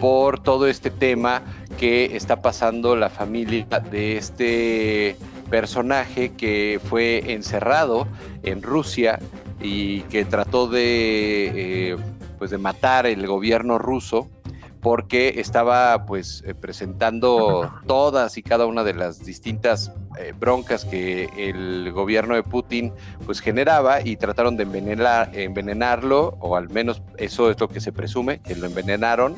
por 0.00 0.42
todo 0.42 0.66
este 0.66 0.90
tema 0.90 1.42
que 1.78 2.16
está 2.16 2.42
pasando 2.42 2.96
la 2.96 3.10
familia 3.10 3.66
de 3.90 4.16
este 4.16 5.16
personaje 5.50 6.30
que 6.30 6.80
fue 6.82 7.32
encerrado 7.32 8.06
en 8.42 8.62
Rusia 8.62 9.18
y 9.60 10.02
que 10.02 10.24
trató 10.24 10.66
de 10.66 11.92
eh, 11.92 11.96
pues 12.38 12.50
de 12.50 12.58
matar 12.58 13.06
el 13.06 13.26
gobierno 13.26 13.78
ruso 13.78 14.28
porque 14.80 15.40
estaba 15.40 16.06
pues 16.06 16.44
eh, 16.46 16.54
presentando 16.54 17.72
todas 17.86 18.38
y 18.38 18.42
cada 18.42 18.66
una 18.66 18.84
de 18.84 18.94
las 18.94 19.24
distintas 19.24 19.92
eh, 20.18 20.32
broncas 20.38 20.84
que 20.84 21.28
el 21.36 21.90
gobierno 21.92 22.34
de 22.34 22.42
Putin 22.42 22.92
pues 23.24 23.40
generaba 23.40 24.00
y 24.02 24.16
trataron 24.16 24.56
de 24.56 24.64
envenenar, 24.64 25.30
envenenarlo 25.34 26.36
o 26.40 26.56
al 26.56 26.68
menos 26.68 27.02
eso 27.16 27.50
es 27.50 27.58
lo 27.58 27.68
que 27.68 27.80
se 27.80 27.90
presume 27.90 28.40
que 28.40 28.54
lo 28.54 28.66
envenenaron 28.66 29.36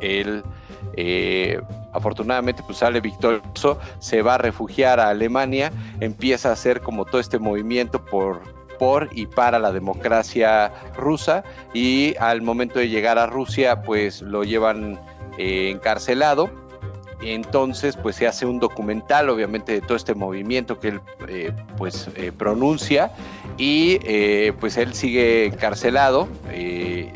él 0.00 0.42
eh, 0.96 1.60
afortunadamente 1.92 2.62
pues 2.62 2.78
sale 2.78 3.00
victorioso 3.00 3.78
se 3.98 4.22
va 4.22 4.34
a 4.34 4.38
refugiar 4.38 5.00
a 5.00 5.08
Alemania 5.08 5.72
empieza 6.00 6.50
a 6.50 6.52
hacer 6.52 6.80
como 6.80 7.04
todo 7.04 7.20
este 7.20 7.38
movimiento 7.38 8.04
por 8.04 8.42
por 8.78 9.08
y 9.12 9.26
para 9.26 9.58
la 9.58 9.72
democracia 9.72 10.72
rusa 10.96 11.44
y 11.72 12.16
al 12.18 12.42
momento 12.42 12.80
de 12.80 12.88
llegar 12.88 13.18
a 13.18 13.26
Rusia 13.26 13.82
pues 13.82 14.20
lo 14.20 14.42
llevan 14.42 14.98
eh, 15.38 15.70
encarcelado. 15.70 16.50
Entonces 17.22 17.96
pues 17.96 18.16
se 18.16 18.26
hace 18.26 18.46
un 18.46 18.58
documental 18.58 19.30
obviamente 19.30 19.72
de 19.72 19.80
todo 19.80 19.96
este 19.96 20.14
movimiento 20.14 20.80
que 20.80 20.88
él 20.88 21.00
eh, 21.28 21.52
pues 21.78 22.10
pronuncia 22.36 23.12
y 23.56 23.98
pues 24.60 24.76
él 24.76 24.92
sigue 24.92 25.46
encarcelado 25.46 26.28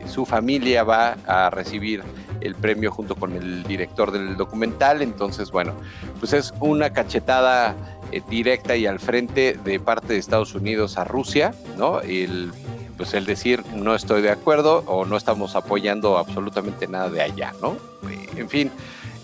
su 0.06 0.24
familia 0.24 0.84
va 0.84 1.16
a 1.26 1.50
recibir 1.50 2.02
el 2.48 2.54
premio 2.56 2.90
junto 2.90 3.14
con 3.14 3.32
el 3.34 3.62
director 3.62 4.10
del 4.10 4.36
documental 4.36 5.02
entonces 5.02 5.50
bueno 5.50 5.74
pues 6.18 6.32
es 6.32 6.52
una 6.60 6.92
cachetada 6.92 7.76
eh, 8.10 8.22
directa 8.28 8.74
y 8.74 8.86
al 8.86 9.00
frente 9.00 9.58
de 9.62 9.78
parte 9.78 10.14
de 10.14 10.18
Estados 10.18 10.54
Unidos 10.54 10.96
a 10.96 11.04
Rusia, 11.04 11.54
¿no? 11.76 12.00
El, 12.00 12.52
pues 12.96 13.12
el 13.12 13.26
decir 13.26 13.62
no 13.74 13.94
estoy 13.94 14.22
de 14.22 14.30
acuerdo 14.30 14.82
o 14.86 15.04
no 15.04 15.16
estamos 15.18 15.54
apoyando 15.56 16.16
absolutamente 16.16 16.86
nada 16.88 17.10
de 17.10 17.20
allá, 17.20 17.52
¿no? 17.60 17.76
Eh, 18.08 18.28
En 18.36 18.48
fin, 18.48 18.70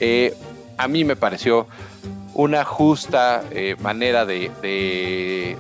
eh, 0.01 0.35
a 0.77 0.87
mí 0.87 1.03
me 1.05 1.17
pareció 1.17 1.67
una 2.35 2.65
justa 2.65 3.45
manera 3.81 4.27
de, 4.27 5.57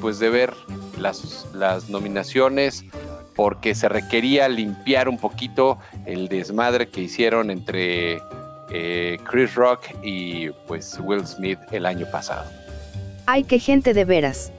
pues 0.00 0.18
de 0.18 0.30
ver 0.30 0.54
las 0.98 1.90
nominaciones 1.90 2.84
porque 3.34 3.74
se 3.74 3.88
requería 3.88 4.48
limpiar 4.48 5.08
un 5.08 5.18
poquito 5.18 5.78
el 6.06 6.28
desmadre 6.28 6.88
que 6.88 7.02
hicieron 7.02 7.50
entre 7.50 8.20
eh, 8.70 9.18
Chris 9.24 9.54
Rock 9.54 9.80
y 10.02 10.50
pues 10.66 10.98
Will 11.00 11.26
Smith 11.26 11.58
el 11.72 11.86
año 11.86 12.06
pasado. 12.10 12.44
Ay, 13.26 13.44
qué 13.44 13.58
gente 13.58 13.94
de 13.94 14.04
veras. 14.04 14.52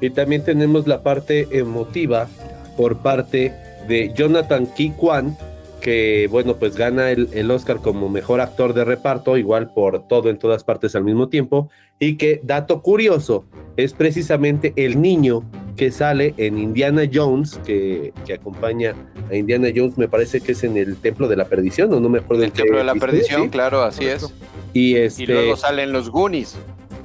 Y 0.00 0.10
también 0.10 0.44
tenemos 0.44 0.86
la 0.86 1.02
parte 1.02 1.48
emotiva 1.52 2.28
por 2.76 2.98
parte 2.98 3.54
de 3.88 4.12
Jonathan 4.14 4.66
Ki 4.74 4.90
Kwan, 4.90 5.36
que 5.80 6.28
bueno, 6.30 6.56
pues 6.56 6.76
gana 6.76 7.10
el, 7.10 7.28
el 7.32 7.50
Oscar 7.50 7.78
como 7.78 8.08
mejor 8.08 8.40
actor 8.40 8.74
de 8.74 8.84
reparto, 8.84 9.36
igual 9.36 9.72
por 9.72 10.06
todo 10.06 10.28
en 10.28 10.38
todas 10.38 10.64
partes 10.64 10.94
al 10.94 11.04
mismo 11.04 11.28
tiempo, 11.28 11.70
y 11.98 12.16
que, 12.16 12.40
dato 12.42 12.82
curioso, 12.82 13.44
es 13.76 13.92
precisamente 13.92 14.72
el 14.76 15.00
niño 15.00 15.42
que 15.80 15.90
sale 15.90 16.34
en 16.36 16.58
Indiana 16.58 17.04
Jones, 17.10 17.58
que, 17.64 18.12
que 18.26 18.34
acompaña 18.34 18.94
a 19.30 19.34
Indiana 19.34 19.68
Jones, 19.74 19.96
me 19.96 20.08
parece 20.08 20.42
que 20.42 20.52
es 20.52 20.62
en 20.62 20.76
el 20.76 20.96
Templo 20.98 21.26
de 21.26 21.36
la 21.36 21.46
Perdición, 21.46 21.90
o 21.94 22.00
no 22.00 22.10
me 22.10 22.18
acuerdo 22.18 22.42
El 22.44 22.52
qué 22.52 22.64
Templo 22.64 22.76
de 22.76 22.84
la 22.84 22.94
Perdición, 22.96 23.44
¿sí? 23.44 23.48
claro, 23.48 23.80
así 23.80 24.04
Correcto. 24.04 24.26
es. 24.26 24.32
Y, 24.74 24.96
este, 24.96 25.22
Y 25.22 25.26
luego 25.28 25.56
salen 25.56 25.90
los 25.90 26.10
Goonies. 26.10 26.54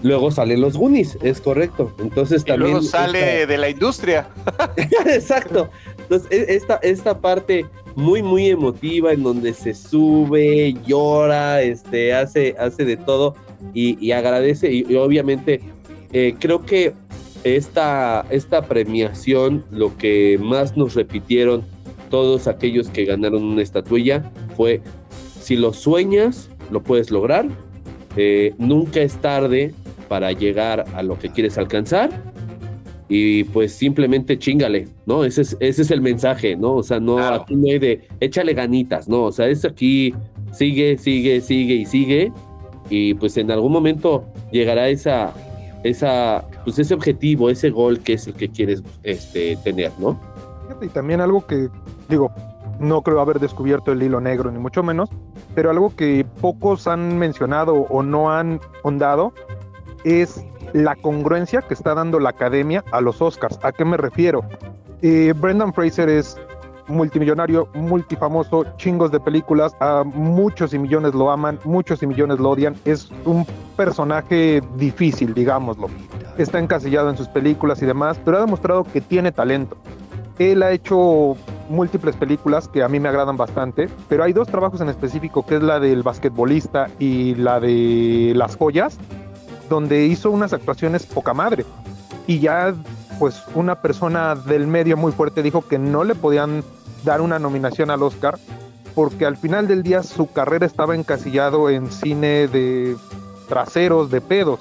luego 0.03 0.29
salen 0.29 0.59
los 0.59 0.75
Goonies, 0.75 1.17
es 1.23 1.39
correcto. 1.39 1.95
Entonces 1.99 2.41
Y 2.41 2.45
también... 2.47 2.71
luego 2.71 2.85
sale 2.85 3.43
esta- 3.43 3.47
de 3.53 3.57
la 3.57 3.69
industria. 3.69 4.27
Exacto. 5.05 5.69
Entonces, 5.97 6.27
e- 6.31 6.53
esta, 6.55 6.75
esta 6.83 7.17
parte 7.21 7.65
muy, 7.95 8.21
muy 8.21 8.49
emotiva 8.49 9.13
en 9.13 9.23
donde 9.23 9.53
se 9.53 9.73
sube, 9.73 10.75
llora, 10.85 11.61
este, 11.61 12.13
hace, 12.13 12.57
hace 12.59 12.83
de 12.83 12.97
todo 12.97 13.35
y, 13.73 13.97
y 14.05 14.11
agradece. 14.11 14.69
Y, 14.69 14.85
y 14.89 14.95
obviamente, 14.95 15.61
eh, 16.11 16.35
creo 16.37 16.65
que 16.65 16.91
esta, 17.45 18.25
esta 18.31 18.63
premiación, 18.63 19.63
lo 19.71 19.95
que 19.97 20.37
más 20.41 20.75
nos 20.75 20.95
repitieron 20.95 21.63
todos 22.09 22.47
aquellos 22.47 22.89
que 22.89 23.05
ganaron 23.05 23.43
una 23.43 23.61
estatuilla 23.61 24.31
fue, 24.57 24.81
si 25.39 25.55
lo 25.55 25.71
sueñas, 25.73 26.49
lo 26.71 26.81
puedes 26.83 27.11
lograr. 27.11 27.47
Eh, 28.17 28.53
nunca 28.57 29.01
es 29.01 29.15
tarde 29.17 29.73
para 30.07 30.31
llegar 30.31 30.85
a 30.95 31.03
lo 31.03 31.17
que 31.19 31.29
quieres 31.29 31.57
alcanzar. 31.57 32.09
y 33.07 33.43
pues 33.43 33.71
simplemente 33.73 34.39
chingale, 34.39 34.87
¿no? 35.05 35.25
Ese 35.25 35.43
es, 35.43 35.55
ese 35.59 35.83
es 35.83 35.91
el 35.91 36.01
mensaje, 36.01 36.55
¿no? 36.55 36.73
O 36.73 36.81
sea, 36.81 36.99
no, 36.99 37.17
Claro. 37.17 37.35
aquí 37.43 37.55
no 37.55 37.69
hay 37.71 37.77
de 37.77 38.07
échale 38.19 38.55
ganitas, 38.55 39.07
¿no? 39.07 39.25
O 39.25 39.31
sea, 39.31 39.47
es 39.47 39.63
aquí 39.63 40.11
sigue, 40.51 40.97
sigue, 40.97 41.39
sigue 41.41 41.75
y 41.75 41.85
sigue 41.85 42.31
y 42.89 43.13
pues 43.13 43.37
en 43.37 43.51
algún 43.51 43.71
momento 43.71 44.25
llegará 44.51 44.89
esa, 44.89 45.33
esa, 45.83 46.45
pues 46.65 46.77
ese 46.79 46.93
objetivo, 46.93 47.49
ese 47.49 47.69
gol 47.69 47.99
que 47.99 48.13
es 48.13 48.27
el 48.27 48.33
que 48.33 48.49
quieres 48.49 48.83
este, 49.03 49.55
tener, 49.57 49.91
¿no? 49.99 50.19
Y 50.81 50.87
también 50.87 51.21
algo 51.21 51.45
que, 51.45 51.69
digo, 52.09 52.31
no 52.79 53.01
creo 53.03 53.21
haber 53.21 53.39
descubierto 53.39 53.91
el 53.91 54.03
hilo 54.03 54.19
negro, 54.19 54.51
ni 54.51 54.59
mucho 54.59 54.83
menos, 54.83 55.09
pero 55.53 55.69
algo 55.69 55.95
que 55.95 56.25
pocos 56.41 56.87
han 56.87 57.17
mencionado 57.17 57.73
o 57.73 58.03
no 58.03 58.31
han 58.31 58.59
hondado 58.83 59.31
es 60.03 60.43
la 60.73 60.95
congruencia 60.95 61.61
que 61.61 61.73
está 61.73 61.93
dando 61.93 62.19
la 62.19 62.29
academia 62.29 62.83
a 62.91 62.99
los 62.99 63.21
Oscars. 63.21 63.59
¿A 63.63 63.71
qué 63.71 63.85
me 63.85 63.95
refiero? 63.95 64.43
Eh, 65.01 65.33
Brendan 65.37 65.73
Fraser 65.73 66.09
es 66.09 66.37
multimillonario, 66.87 67.67
multifamoso, 67.73 68.65
chingos 68.77 69.11
de 69.11 69.19
películas, 69.19 69.75
a 69.79 70.03
muchos 70.03 70.73
y 70.73 70.79
millones 70.79 71.13
lo 71.13 71.31
aman, 71.31 71.59
muchos 71.63 72.03
y 72.03 72.07
millones 72.07 72.39
lo 72.39 72.51
odian, 72.51 72.75
es 72.85 73.09
un 73.25 73.45
personaje 73.75 74.61
difícil, 74.77 75.33
digámoslo. 75.33 75.87
Está 76.37 76.59
encasillado 76.59 77.09
en 77.09 77.17
sus 77.17 77.27
películas 77.27 77.81
y 77.81 77.85
demás, 77.85 78.19
pero 78.23 78.37
ha 78.37 78.41
demostrado 78.41 78.83
que 78.83 78.99
tiene 79.01 79.31
talento. 79.31 79.77
Él 80.37 80.63
ha 80.63 80.71
hecho 80.71 81.37
múltiples 81.69 82.15
películas 82.15 82.67
que 82.67 82.83
a 82.83 82.89
mí 82.89 82.99
me 82.99 83.07
agradan 83.07 83.37
bastante, 83.37 83.89
pero 84.09 84.23
hay 84.23 84.33
dos 84.33 84.47
trabajos 84.47 84.81
en 84.81 84.89
específico, 84.89 85.45
que 85.45 85.55
es 85.55 85.63
la 85.63 85.79
del 85.79 86.03
basquetbolista 86.03 86.89
y 86.99 87.35
la 87.35 87.59
de 87.61 88.33
las 88.35 88.57
joyas, 88.57 88.97
donde 89.69 90.05
hizo 90.05 90.29
unas 90.29 90.51
actuaciones 90.51 91.05
poca 91.05 91.33
madre. 91.33 91.65
Y 92.27 92.39
ya, 92.39 92.73
pues, 93.17 93.41
una 93.53 93.75
persona 93.81 94.35
del 94.35 94.67
medio 94.67 94.97
muy 94.97 95.13
fuerte 95.13 95.41
dijo 95.41 95.65
que 95.65 95.79
no 95.79 96.03
le 96.03 96.15
podían 96.15 96.63
dar 97.05 97.21
una 97.21 97.39
nominación 97.39 97.89
al 97.89 98.03
Oscar, 98.03 98.37
porque 98.93 99.25
al 99.25 99.37
final 99.37 99.67
del 99.67 99.83
día 99.83 100.03
su 100.03 100.31
carrera 100.31 100.65
estaba 100.65 100.95
encasillado 100.95 101.69
en 101.69 101.89
cine 101.91 102.47
de 102.47 102.97
traseros, 103.47 104.11
de 104.11 104.21
pedos, 104.21 104.59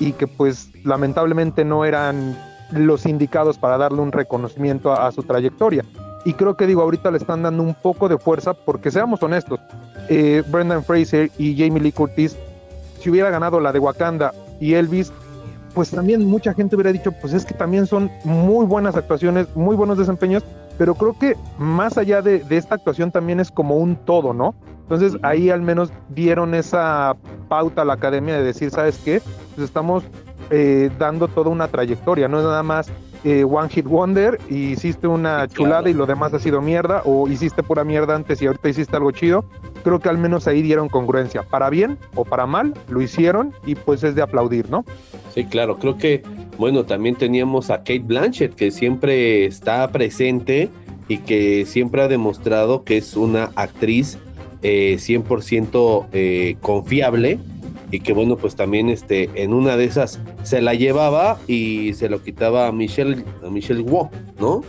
y 0.00 0.12
que 0.12 0.26
pues 0.26 0.70
lamentablemente 0.82 1.64
no 1.64 1.84
eran 1.84 2.36
los 2.72 3.06
indicados 3.06 3.58
para 3.58 3.78
darle 3.78 4.00
un 4.00 4.10
reconocimiento 4.10 4.92
a, 4.92 5.12
su 5.12 5.22
trayectoria. 5.22 5.84
Y 6.24 6.32
creo 6.34 6.56
que 6.56 6.66
digo, 6.66 6.82
ahorita 6.82 7.10
le 7.10 7.18
están 7.18 7.42
dando 7.42 7.62
un 7.62 7.74
poco 7.74 8.08
de 8.08 8.18
fuerza, 8.18 8.54
porque 8.54 8.90
seamos 8.90 9.22
honestos, 9.22 9.60
eh, 10.08 10.42
Brendan 10.48 10.84
Fraser 10.84 11.30
y 11.38 11.56
Jamie 11.56 11.80
Lee 11.82 11.92
Curtis, 11.92 12.36
si 13.00 13.10
hubiera 13.10 13.30
ganado 13.30 13.60
la 13.60 13.72
de 13.72 13.78
Wakanda 13.78 14.32
y 14.58 14.74
Elvis, 14.74 15.12
pues 15.74 15.90
también 15.90 16.26
mucha 16.26 16.52
gente 16.52 16.76
hubiera 16.76 16.92
dicho, 16.92 17.12
pues 17.12 17.32
es 17.32 17.44
que 17.44 17.54
también 17.54 17.86
son 17.86 18.10
muy 18.24 18.66
buenas 18.66 18.96
actuaciones, 18.96 19.46
muy 19.54 19.76
buenos 19.76 19.98
desempeños, 19.98 20.42
pero 20.80 20.94
creo 20.94 21.12
que 21.12 21.36
más 21.58 21.98
allá 21.98 22.22
de, 22.22 22.38
de 22.38 22.56
esta 22.56 22.76
actuación 22.76 23.12
también 23.12 23.38
es 23.38 23.50
como 23.50 23.76
un 23.76 23.96
todo, 23.96 24.32
¿no? 24.32 24.54
Entonces 24.84 25.14
ahí 25.22 25.50
al 25.50 25.60
menos 25.60 25.92
dieron 26.08 26.54
esa 26.54 27.18
pauta 27.50 27.82
a 27.82 27.84
la 27.84 27.92
academia 27.92 28.34
de 28.36 28.42
decir, 28.42 28.70
¿sabes 28.70 28.96
qué? 29.04 29.20
Pues 29.54 29.66
estamos 29.66 30.04
eh, 30.48 30.90
dando 30.98 31.28
toda 31.28 31.50
una 31.50 31.68
trayectoria, 31.68 32.28
no 32.28 32.38
es 32.38 32.44
nada 32.44 32.62
más 32.62 32.90
eh, 33.24 33.44
One 33.44 33.68
Hit 33.68 33.86
Wonder 33.86 34.38
y 34.48 34.72
hiciste 34.72 35.06
una 35.06 35.46
chulada 35.48 35.90
y 35.90 35.94
lo 35.94 36.06
demás 36.06 36.32
ha 36.34 36.38
sido 36.38 36.60
mierda, 36.60 37.02
o 37.04 37.28
hiciste 37.28 37.62
pura 37.62 37.84
mierda 37.84 38.14
antes 38.14 38.40
y 38.42 38.46
ahorita 38.46 38.68
hiciste 38.68 38.96
algo 38.96 39.10
chido. 39.10 39.44
Creo 39.84 40.00
que 40.00 40.08
al 40.08 40.18
menos 40.18 40.46
ahí 40.46 40.62
dieron 40.62 40.88
congruencia, 40.88 41.42
para 41.42 41.70
bien 41.70 41.98
o 42.14 42.24
para 42.24 42.46
mal, 42.46 42.74
lo 42.88 43.00
hicieron 43.00 43.52
y 43.66 43.74
pues 43.74 44.02
es 44.04 44.14
de 44.14 44.22
aplaudir, 44.22 44.70
¿no? 44.70 44.84
Sí, 45.34 45.44
claro, 45.44 45.78
creo 45.78 45.96
que, 45.96 46.22
bueno, 46.58 46.84
también 46.84 47.16
teníamos 47.16 47.70
a 47.70 47.78
Kate 47.78 48.00
Blanchett, 48.00 48.54
que 48.54 48.70
siempre 48.70 49.46
está 49.46 49.88
presente 49.90 50.70
y 51.08 51.18
que 51.18 51.66
siempre 51.66 52.02
ha 52.02 52.08
demostrado 52.08 52.84
que 52.84 52.98
es 52.98 53.16
una 53.16 53.50
actriz 53.56 54.18
eh, 54.62 54.96
100% 54.98 56.06
eh, 56.12 56.56
confiable 56.60 57.38
y 57.90 58.00
que, 58.00 58.12
bueno, 58.12 58.36
pues 58.36 58.56
también 58.56 58.88
este, 58.88 59.30
en 59.34 59.52
una 59.52 59.76
de 59.76 59.84
esas 59.84 60.20
se 60.42 60.60
la 60.62 60.74
llevaba 60.74 61.38
y 61.46 61.92
se 61.94 62.08
lo 62.08 62.22
quitaba 62.22 62.66
a 62.66 62.72
Michelle, 62.72 63.24
a 63.44 63.50
Michelle 63.50 63.82
Wu, 63.82 64.08
¿no? 64.38 64.62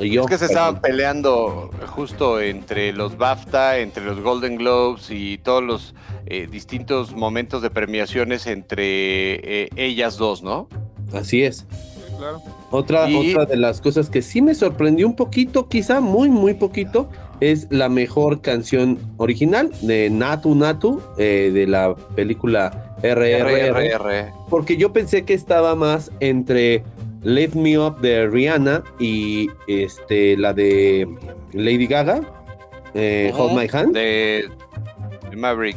Y 0.00 0.10
yo, 0.10 0.22
Es 0.22 0.26
que 0.28 0.38
se 0.38 0.46
estaban 0.46 0.80
peleando 0.80 1.70
justo 1.86 2.40
entre 2.40 2.92
los 2.92 3.16
BAFTA, 3.16 3.78
entre 3.78 4.04
los 4.04 4.20
Golden 4.20 4.56
Globes 4.56 5.08
y 5.10 5.38
todos 5.38 5.62
los 5.62 5.94
eh, 6.26 6.48
distintos 6.50 7.14
momentos 7.14 7.62
de 7.62 7.70
premiaciones 7.70 8.48
entre 8.48 9.62
eh, 9.64 9.68
ellas 9.76 10.16
dos, 10.16 10.42
¿no? 10.42 10.68
Así 11.12 11.44
es. 11.44 11.66
Claro. 12.18 12.42
Otra, 12.72 13.08
Y- 13.08 13.30
otra 13.34 13.44
de 13.44 13.56
las 13.56 13.80
cosas 13.80 14.10
que 14.10 14.20
sí 14.22 14.42
me 14.42 14.54
sorprendió 14.56 15.06
un 15.06 15.14
poquito, 15.14 15.68
quizá 15.68 16.00
muy, 16.00 16.28
muy 16.28 16.54
poquito, 16.54 17.08
es 17.40 17.66
la 17.70 17.88
mejor 17.88 18.40
canción 18.40 18.98
original 19.16 19.70
de 19.82 20.10
Natu 20.10 20.54
Natu, 20.54 21.00
eh, 21.18 21.50
de 21.52 21.66
la 21.66 21.94
película 22.14 22.96
RRR, 23.02 23.72
RRR. 23.72 24.32
porque 24.48 24.76
yo 24.76 24.92
pensé 24.92 25.24
que 25.24 25.34
estaba 25.34 25.74
más 25.74 26.10
entre 26.20 26.82
Lift 27.22 27.54
Me 27.54 27.78
Up 27.78 28.00
de 28.00 28.28
Rihanna 28.28 28.84
y 28.98 29.48
este, 29.66 30.36
la 30.36 30.52
de 30.52 31.08
Lady 31.52 31.86
Gaga, 31.86 32.20
eh, 32.94 33.32
Hold 33.34 33.58
My 33.58 33.68
Hand. 33.70 33.94
De, 33.94 34.48
de 35.30 35.36
Maverick. 35.36 35.76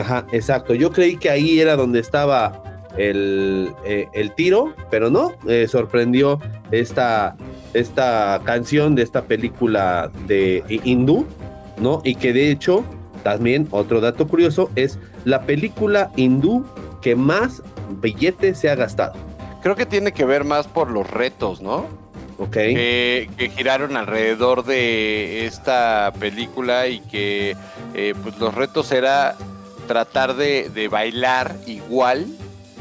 Ajá, 0.00 0.26
exacto. 0.32 0.74
Yo 0.74 0.90
creí 0.92 1.16
que 1.16 1.28
ahí 1.30 1.60
era 1.60 1.76
donde 1.76 2.00
estaba 2.00 2.62
el, 2.96 3.72
eh, 3.84 4.08
el 4.12 4.34
tiro, 4.34 4.74
pero 4.90 5.10
no, 5.10 5.32
eh, 5.48 5.66
sorprendió 5.68 6.40
esta, 6.70 7.36
esta 7.74 8.40
canción 8.44 8.94
de 8.94 9.02
esta 9.02 9.22
película 9.22 10.10
de 10.26 10.62
hi- 10.68 10.80
hindú, 10.84 11.26
¿no? 11.78 12.00
Y 12.04 12.14
que 12.16 12.32
de 12.32 12.50
hecho, 12.50 12.84
también 13.22 13.68
otro 13.70 14.00
dato 14.00 14.26
curioso, 14.28 14.70
es 14.76 14.98
la 15.24 15.42
película 15.42 16.10
hindú 16.16 16.64
que 17.00 17.16
más 17.16 17.62
billetes 18.00 18.58
se 18.58 18.70
ha 18.70 18.74
gastado, 18.74 19.14
Creo 19.62 19.76
que 19.76 19.86
tiene 19.86 20.10
que 20.12 20.24
ver 20.24 20.42
más 20.44 20.66
por 20.66 20.90
los 20.90 21.08
retos, 21.08 21.60
¿no? 21.62 21.86
¿ok? 22.38 22.50
que, 22.52 23.30
que 23.36 23.48
giraron 23.50 23.96
alrededor 23.96 24.64
de 24.64 25.46
esta 25.46 26.12
película 26.18 26.88
y 26.88 26.98
que 27.00 27.56
eh, 27.94 28.14
pues 28.22 28.36
los 28.38 28.52
retos 28.54 28.90
era 28.90 29.36
tratar 29.86 30.34
de, 30.34 30.68
de 30.70 30.88
bailar 30.88 31.54
igual, 31.66 32.26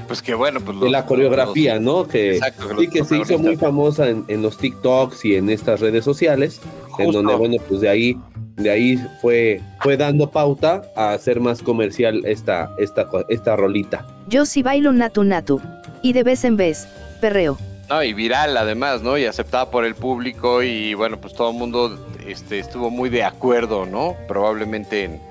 pues 0.08 0.22
que 0.22 0.34
bueno, 0.34 0.60
pues 0.62 0.78
De 0.78 0.84
los- 0.84 0.92
la 0.92 1.06
coreografía, 1.06 1.80
¿no? 1.80 2.08
Que, 2.08 2.36
Exacto, 2.36 2.70
que 2.70 2.76
sí, 2.82 2.88
que 2.88 3.04
se 3.06 3.18
hizo 3.18 3.38
muy 3.40 3.56
famosa 3.56 4.10
en, 4.10 4.24
en 4.28 4.42
los 4.42 4.58
TikToks 4.58 5.26
y 5.26 5.36
en 5.36 5.50
estas 5.50 5.80
redes 5.80 6.04
sociales. 6.06 6.62
en 7.00 7.06
Justo. 7.06 7.22
donde 7.22 7.36
bueno 7.36 7.56
pues 7.68 7.82
de 7.82 7.90
ahí 7.90 8.18
de 8.58 8.70
ahí 8.70 8.98
fue 9.22 9.62
fue 9.80 9.96
dando 9.98 10.30
pauta 10.30 10.82
a 10.96 11.14
hacer 11.14 11.40
más 11.40 11.62
comercial 11.62 12.26
esta 12.26 12.70
esta 12.78 13.08
esta 13.30 13.56
rolita 13.56 14.06
Yo 14.28 14.46
sí 14.46 14.62
bailo 14.62 14.92
natu 14.92 15.24
natu. 15.24 15.60
Y 16.04 16.14
de 16.14 16.24
vez 16.24 16.44
en 16.44 16.58
vez, 16.58 16.88
perreo. 17.22 17.58
No, 17.90 18.02
y 18.04 18.14
viral 18.14 18.56
además, 18.58 19.02
¿no? 19.04 19.18
Y 19.18 19.26
aceptada 19.26 19.70
por 19.70 19.84
el 19.86 19.96
público 19.96 20.64
y 20.64 20.94
bueno, 20.94 21.18
pues 21.20 21.34
todo 21.34 21.52
el 21.52 21.58
mundo 21.58 22.00
este, 22.26 22.60
estuvo 22.60 22.90
muy 22.90 23.10
de 23.10 23.24
acuerdo, 23.24 23.86
¿no? 23.86 24.16
Probablemente 24.28 25.04
en, 25.04 25.22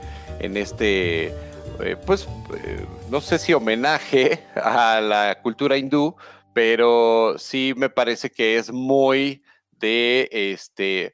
en 0.40 0.56
este, 0.59 1.28
eh, 1.83 1.96
pues, 2.04 2.28
eh, 2.64 2.85
no 3.11 3.20
sé 3.20 3.38
si 3.38 3.53
homenaje 3.53 4.44
a 4.55 5.01
la 5.01 5.38
cultura 5.42 5.77
hindú, 5.77 6.16
pero 6.53 7.35
sí 7.38 7.75
me 7.77 7.90
parece 7.90 8.31
que 8.31 8.57
es 8.57 8.73
muy 8.73 9.42
de, 9.81 10.29
este, 10.31 11.12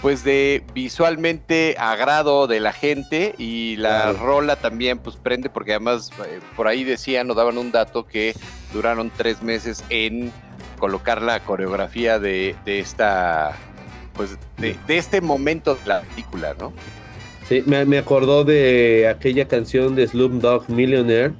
pues 0.00 0.24
de 0.24 0.64
visualmente 0.72 1.76
agrado 1.78 2.46
de 2.46 2.60
la 2.60 2.72
gente 2.72 3.34
y 3.36 3.76
la 3.76 4.12
rola 4.12 4.56
también 4.56 4.98
pues 4.98 5.16
prende 5.16 5.50
porque 5.50 5.72
además 5.72 6.10
eh, 6.26 6.40
por 6.56 6.68
ahí 6.68 6.84
decían 6.84 7.30
o 7.30 7.34
daban 7.34 7.58
un 7.58 7.70
dato 7.70 8.06
que 8.06 8.34
duraron 8.72 9.10
tres 9.14 9.42
meses 9.42 9.84
en 9.90 10.32
colocar 10.78 11.20
la 11.20 11.40
coreografía 11.40 12.18
de, 12.18 12.56
de 12.64 12.80
esta 12.80 13.56
pues 14.14 14.38
de, 14.56 14.76
de 14.86 14.98
este 14.98 15.20
momento 15.20 15.74
de 15.74 15.86
la 15.86 16.00
película, 16.00 16.54
¿no? 16.58 16.72
Sí 17.50 17.62
me, 17.66 17.84
me 17.84 17.98
acordó 17.98 18.44
de 18.44 19.06
aquella 19.08 19.46
canción 19.46 19.94
de 19.94 20.06
Slumdog 20.06 20.70
Millionaire 20.70 21.32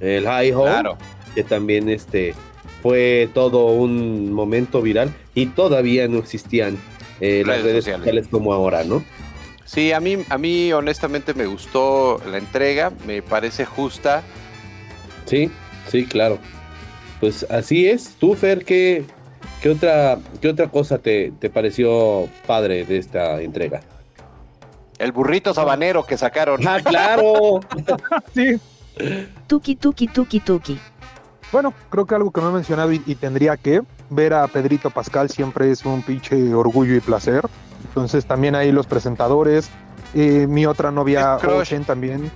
el 0.00 0.24
High 0.26 0.52
Hole 0.52 0.70
Claro. 0.70 0.98
que 1.34 1.42
también 1.44 1.88
este 1.88 2.34
fue 2.82 3.30
todo 3.32 3.66
un 3.68 4.30
momento 4.32 4.82
viral 4.82 5.10
y 5.34 5.46
todavía 5.46 6.06
no 6.08 6.18
existían 6.18 6.76
eh, 7.20 7.44
las 7.46 7.58
Redes 7.58 7.64
redes 7.64 7.84
sociales. 7.84 8.00
sociales 8.04 8.28
como 8.30 8.52
ahora 8.52 8.84
no 8.84 9.02
Sí, 9.64 9.90
a 9.92 10.00
mí, 10.00 10.18
a 10.28 10.36
mí 10.36 10.70
honestamente 10.74 11.32
me 11.32 11.46
gustó 11.46 12.20
la 12.30 12.36
entrega, 12.36 12.92
me 13.06 13.22
parece 13.22 13.64
justa. 13.64 14.22
Sí, 15.24 15.50
sí, 15.88 16.04
claro. 16.04 16.38
Pues 17.20 17.46
así 17.48 17.86
es. 17.86 18.16
Tú, 18.18 18.34
Fer, 18.34 18.66
¿qué, 18.66 19.04
qué 19.62 19.70
otra, 19.70 20.18
qué 20.42 20.48
otra 20.48 20.68
cosa 20.68 20.98
te, 20.98 21.32
te 21.40 21.48
pareció 21.48 22.28
padre 22.46 22.84
de 22.84 22.98
esta 22.98 23.40
entrega? 23.40 23.80
El 25.02 25.10
burrito 25.10 25.52
sabanero 25.52 26.06
que 26.06 26.16
sacaron. 26.16 26.66
¡Ah, 26.66 26.78
claro! 26.82 27.58
Sí, 28.34 28.60
Tuki 29.48 29.74
tuki 29.74 30.06
tuki 30.06 30.38
tuki. 30.38 30.78
Bueno, 31.50 31.74
creo 31.90 32.06
que 32.06 32.14
algo 32.14 32.30
que 32.30 32.40
no 32.40 32.50
he 32.50 32.52
mencionado 32.52 32.92
y, 32.92 33.02
y 33.04 33.16
tendría 33.16 33.56
que, 33.56 33.82
ver 34.10 34.32
a 34.32 34.46
Pedrito 34.46 34.90
Pascal 34.90 35.28
siempre 35.28 35.72
es 35.72 35.84
un 35.84 36.02
pinche 36.02 36.54
orgullo 36.54 36.94
y 36.94 37.00
placer. 37.00 37.42
Entonces 37.88 38.26
también 38.26 38.54
ahí 38.54 38.70
los 38.70 38.86
presentadores, 38.86 39.70
eh, 40.14 40.46
mi 40.48 40.66
otra 40.66 40.92
novia. 40.92 41.34
Ocean 41.36 41.84
también. 41.84 42.30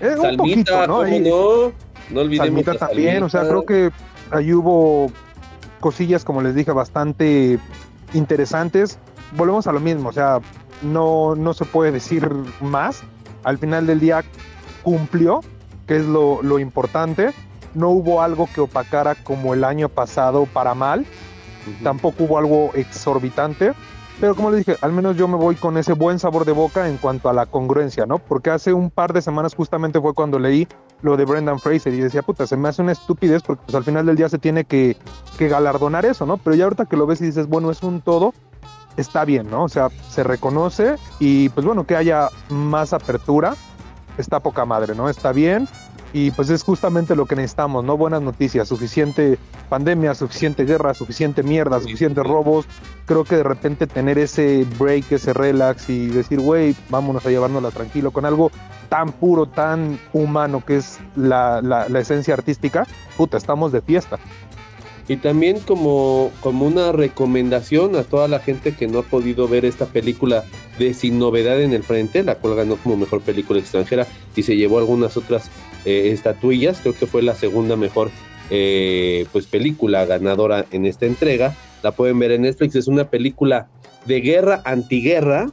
Eh, 0.00 0.14
un 0.16 0.22
Salmita, 0.22 0.36
poquito, 0.38 0.86
¿no? 0.86 0.94
¿cómo 0.94 1.02
Ahí- 1.02 1.20
no? 1.20 1.72
No 2.08 2.20
olvidemos 2.22 2.46
Salmita 2.64 2.74
también, 2.74 3.22
o 3.22 3.28
sea, 3.28 3.42
creo 3.42 3.66
que 3.66 3.90
ahí 4.30 4.54
hubo 4.54 5.12
cosillas, 5.80 6.24
como 6.24 6.40
les 6.40 6.54
dije, 6.54 6.72
bastante 6.72 7.58
interesantes. 8.14 8.98
Volvemos 9.36 9.66
a 9.66 9.72
lo 9.72 9.80
mismo, 9.80 10.08
o 10.08 10.12
sea, 10.12 10.40
no, 10.82 11.34
no 11.34 11.54
se 11.54 11.64
puede 11.64 11.92
decir 11.92 12.28
más. 12.60 13.02
Al 13.44 13.58
final 13.58 13.86
del 13.86 14.00
día 14.00 14.24
cumplió, 14.82 15.40
que 15.86 15.96
es 15.96 16.04
lo, 16.04 16.42
lo 16.42 16.58
importante. 16.58 17.32
No 17.74 17.88
hubo 17.88 18.22
algo 18.22 18.48
que 18.54 18.60
opacara 18.60 19.14
como 19.14 19.54
el 19.54 19.64
año 19.64 19.88
pasado 19.88 20.46
para 20.46 20.74
mal 20.74 21.06
tampoco 21.82 22.24
hubo 22.24 22.38
algo 22.38 22.70
exorbitante, 22.74 23.72
pero 24.20 24.34
como 24.34 24.50
les 24.50 24.64
dije, 24.64 24.78
al 24.82 24.92
menos 24.92 25.16
yo 25.16 25.26
me 25.26 25.36
voy 25.36 25.54
con 25.56 25.76
ese 25.76 25.94
buen 25.94 26.18
sabor 26.18 26.44
de 26.44 26.52
boca 26.52 26.88
en 26.88 26.96
cuanto 26.96 27.28
a 27.28 27.32
la 27.32 27.46
congruencia, 27.46 28.06
¿no? 28.06 28.18
Porque 28.18 28.50
hace 28.50 28.72
un 28.72 28.90
par 28.90 29.12
de 29.12 29.22
semanas 29.22 29.54
justamente 29.54 30.00
fue 30.00 30.14
cuando 30.14 30.38
leí 30.38 30.68
lo 31.00 31.16
de 31.16 31.24
Brendan 31.24 31.58
Fraser 31.58 31.92
y 31.94 32.00
decía, 32.00 32.22
puta, 32.22 32.46
se 32.46 32.56
me 32.56 32.68
hace 32.68 32.82
una 32.82 32.92
estupidez 32.92 33.42
porque 33.42 33.62
pues 33.64 33.74
al 33.74 33.84
final 33.84 34.06
del 34.06 34.16
día 34.16 34.28
se 34.28 34.38
tiene 34.38 34.64
que, 34.64 34.96
que 35.38 35.48
galardonar 35.48 36.04
eso, 36.06 36.26
¿no? 36.26 36.36
Pero 36.36 36.54
ya 36.54 36.64
ahorita 36.64 36.86
que 36.86 36.96
lo 36.96 37.06
ves 37.06 37.20
y 37.20 37.26
dices, 37.26 37.48
bueno, 37.48 37.70
es 37.70 37.82
un 37.82 38.00
todo, 38.00 38.34
está 38.96 39.24
bien, 39.24 39.50
¿no? 39.50 39.64
O 39.64 39.68
sea, 39.68 39.88
se 40.08 40.22
reconoce 40.22 40.96
y 41.18 41.48
pues 41.50 41.64
bueno, 41.66 41.84
que 41.86 41.96
haya 41.96 42.28
más 42.48 42.92
apertura, 42.92 43.54
está 44.18 44.40
poca 44.40 44.64
madre, 44.64 44.94
¿no? 44.94 45.08
Está 45.08 45.32
bien. 45.32 45.68
Y 46.14 46.30
pues 46.32 46.50
es 46.50 46.62
justamente 46.62 47.16
lo 47.16 47.24
que 47.24 47.36
necesitamos, 47.36 47.84
¿no? 47.84 47.96
Buenas 47.96 48.20
noticias, 48.20 48.68
suficiente 48.68 49.38
pandemia, 49.70 50.14
suficiente 50.14 50.66
guerra, 50.66 50.92
suficiente 50.92 51.42
mierda, 51.42 51.80
suficientes 51.80 52.22
robos. 52.22 52.66
Creo 53.06 53.24
que 53.24 53.36
de 53.36 53.42
repente 53.42 53.86
tener 53.86 54.18
ese 54.18 54.66
break, 54.78 55.10
ese 55.10 55.32
relax 55.32 55.88
y 55.88 56.08
decir, 56.08 56.38
güey, 56.40 56.76
vámonos 56.90 57.24
a 57.24 57.30
llevárnosla 57.30 57.70
tranquilo 57.70 58.10
con 58.10 58.26
algo 58.26 58.50
tan 58.90 59.12
puro, 59.12 59.46
tan 59.46 59.98
humano 60.12 60.62
que 60.62 60.76
es 60.76 60.98
la, 61.16 61.62
la, 61.62 61.88
la 61.88 62.00
esencia 62.00 62.34
artística, 62.34 62.86
puta, 63.16 63.38
estamos 63.38 63.72
de 63.72 63.80
fiesta. 63.80 64.18
Y 65.08 65.16
también 65.16 65.58
como, 65.60 66.30
como 66.40 66.66
una 66.66 66.92
recomendación 66.92 67.96
a 67.96 68.04
toda 68.04 68.28
la 68.28 68.38
gente 68.38 68.74
que 68.74 68.86
no 68.86 69.00
ha 69.00 69.02
podido 69.02 69.48
ver 69.48 69.64
esta 69.64 69.86
película 69.86 70.44
de 70.78 70.94
Sin 70.94 71.18
Novedad 71.18 71.60
en 71.60 71.72
el 71.72 71.82
Frente, 71.82 72.22
la 72.22 72.36
cual 72.36 72.54
ganó 72.54 72.76
como 72.76 72.96
mejor 72.96 73.20
película 73.20 73.58
extranjera 73.58 74.06
y 74.36 74.42
se 74.42 74.56
llevó 74.56 74.78
algunas 74.78 75.16
otras 75.16 75.50
eh, 75.84 76.10
estatuillas, 76.12 76.80
creo 76.80 76.94
que 76.94 77.06
fue 77.06 77.22
la 77.22 77.34
segunda 77.34 77.76
mejor 77.76 78.10
eh, 78.50 79.26
pues 79.32 79.46
película 79.46 80.04
ganadora 80.04 80.66
en 80.70 80.86
esta 80.86 81.06
entrega, 81.06 81.56
la 81.82 81.92
pueden 81.92 82.18
ver 82.18 82.32
en 82.32 82.42
Netflix, 82.42 82.76
es 82.76 82.86
una 82.86 83.10
película 83.10 83.68
de 84.06 84.20
guerra, 84.20 84.62
antiguerra, 84.64 85.50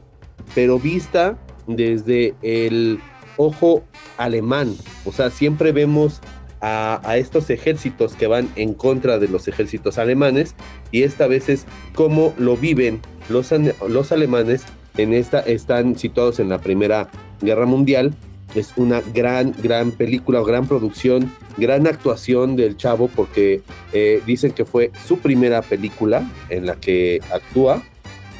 pero 0.53 0.79
vista 0.79 1.37
desde 1.65 2.35
el 2.41 2.99
ojo 3.37 3.83
alemán, 4.17 4.75
o 5.05 5.11
sea, 5.11 5.29
siempre 5.29 5.71
vemos 5.71 6.21
a, 6.61 7.17
estos 7.17 7.49
ejércitos 7.49 8.15
que 8.15 8.27
van 8.27 8.49
en 8.55 8.73
contra 8.73 9.19
de 9.19 9.27
los 9.27 9.47
ejércitos 9.47 9.97
alemanes 9.97 10.55
y 10.91 11.03
esta 11.03 11.27
vez 11.27 11.49
es 11.49 11.65
cómo 11.93 12.33
lo 12.37 12.57
viven 12.57 12.99
los, 13.29 13.53
los 13.87 14.11
alemanes 14.11 14.65
en 14.97 15.13
esta 15.13 15.39
están 15.39 15.97
situados 15.97 16.39
en 16.39 16.49
la 16.49 16.59
primera 16.59 17.09
guerra 17.41 17.65
mundial. 17.65 18.13
Es 18.55 18.73
una 18.77 19.01
gran 19.13 19.53
gran 19.61 19.91
película 19.91 20.41
gran 20.41 20.67
producción 20.67 21.31
gran 21.57 21.85
actuación 21.85 22.55
del 22.55 22.77
chavo 22.77 23.07
porque 23.07 23.61
eh, 23.93 24.21
dicen 24.25 24.51
que 24.51 24.65
fue 24.65 24.91
su 25.05 25.19
primera 25.19 25.61
película 25.61 26.27
en 26.49 26.65
la 26.65 26.75
que 26.75 27.21
actúa 27.31 27.83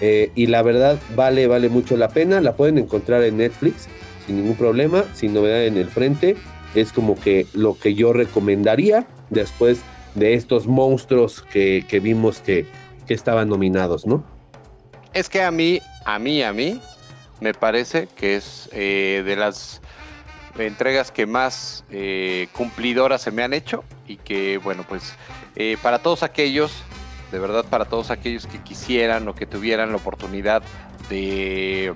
eh, 0.01 0.31
y 0.33 0.47
la 0.47 0.63
verdad 0.63 0.99
vale 1.15 1.45
vale 1.45 1.69
mucho 1.69 1.95
la 1.95 2.09
pena. 2.09 2.41
La 2.41 2.55
pueden 2.55 2.79
encontrar 2.79 3.23
en 3.23 3.37
Netflix 3.37 3.87
sin 4.25 4.37
ningún 4.37 4.55
problema 4.55 5.05
sin 5.13 5.33
novedad 5.33 5.65
en 5.65 5.77
el 5.77 5.87
frente 5.87 6.35
es 6.75 6.93
como 6.93 7.19
que 7.19 7.47
lo 7.53 7.77
que 7.77 7.95
yo 7.95 8.13
recomendaría 8.13 9.07
después 9.29 9.81
de 10.15 10.33
estos 10.33 10.67
monstruos 10.67 11.41
que, 11.41 11.85
que 11.87 11.99
vimos 11.99 12.39
que, 12.39 12.65
que, 13.07 13.13
estaban 13.13 13.49
nominados, 13.49 14.05
¿no? 14.05 14.23
Es 15.13 15.29
que 15.29 15.41
a 15.41 15.51
mí, 15.51 15.79
a 16.05 16.19
mí, 16.19 16.43
a 16.43 16.53
mí, 16.53 16.79
me 17.39 17.53
parece 17.53 18.07
que 18.15 18.35
es 18.35 18.69
eh, 18.73 19.23
de 19.25 19.35
las 19.35 19.81
entregas 20.57 21.11
que 21.11 21.25
más 21.25 21.85
eh, 21.89 22.47
cumplidoras 22.53 23.21
se 23.21 23.31
me 23.31 23.43
han 23.43 23.53
hecho 23.53 23.83
y 24.07 24.17
que, 24.17 24.57
bueno, 24.57 24.85
pues 24.87 25.15
eh, 25.55 25.77
para 25.81 25.99
todos 25.99 26.23
aquellos, 26.23 26.71
de 27.31 27.39
verdad, 27.39 27.65
para 27.65 27.85
todos 27.85 28.11
aquellos 28.11 28.45
que 28.45 28.59
quisieran 28.59 29.27
o 29.27 29.35
que 29.35 29.45
tuvieran 29.45 29.91
la 29.91 29.97
oportunidad 29.97 30.61
de 31.09 31.93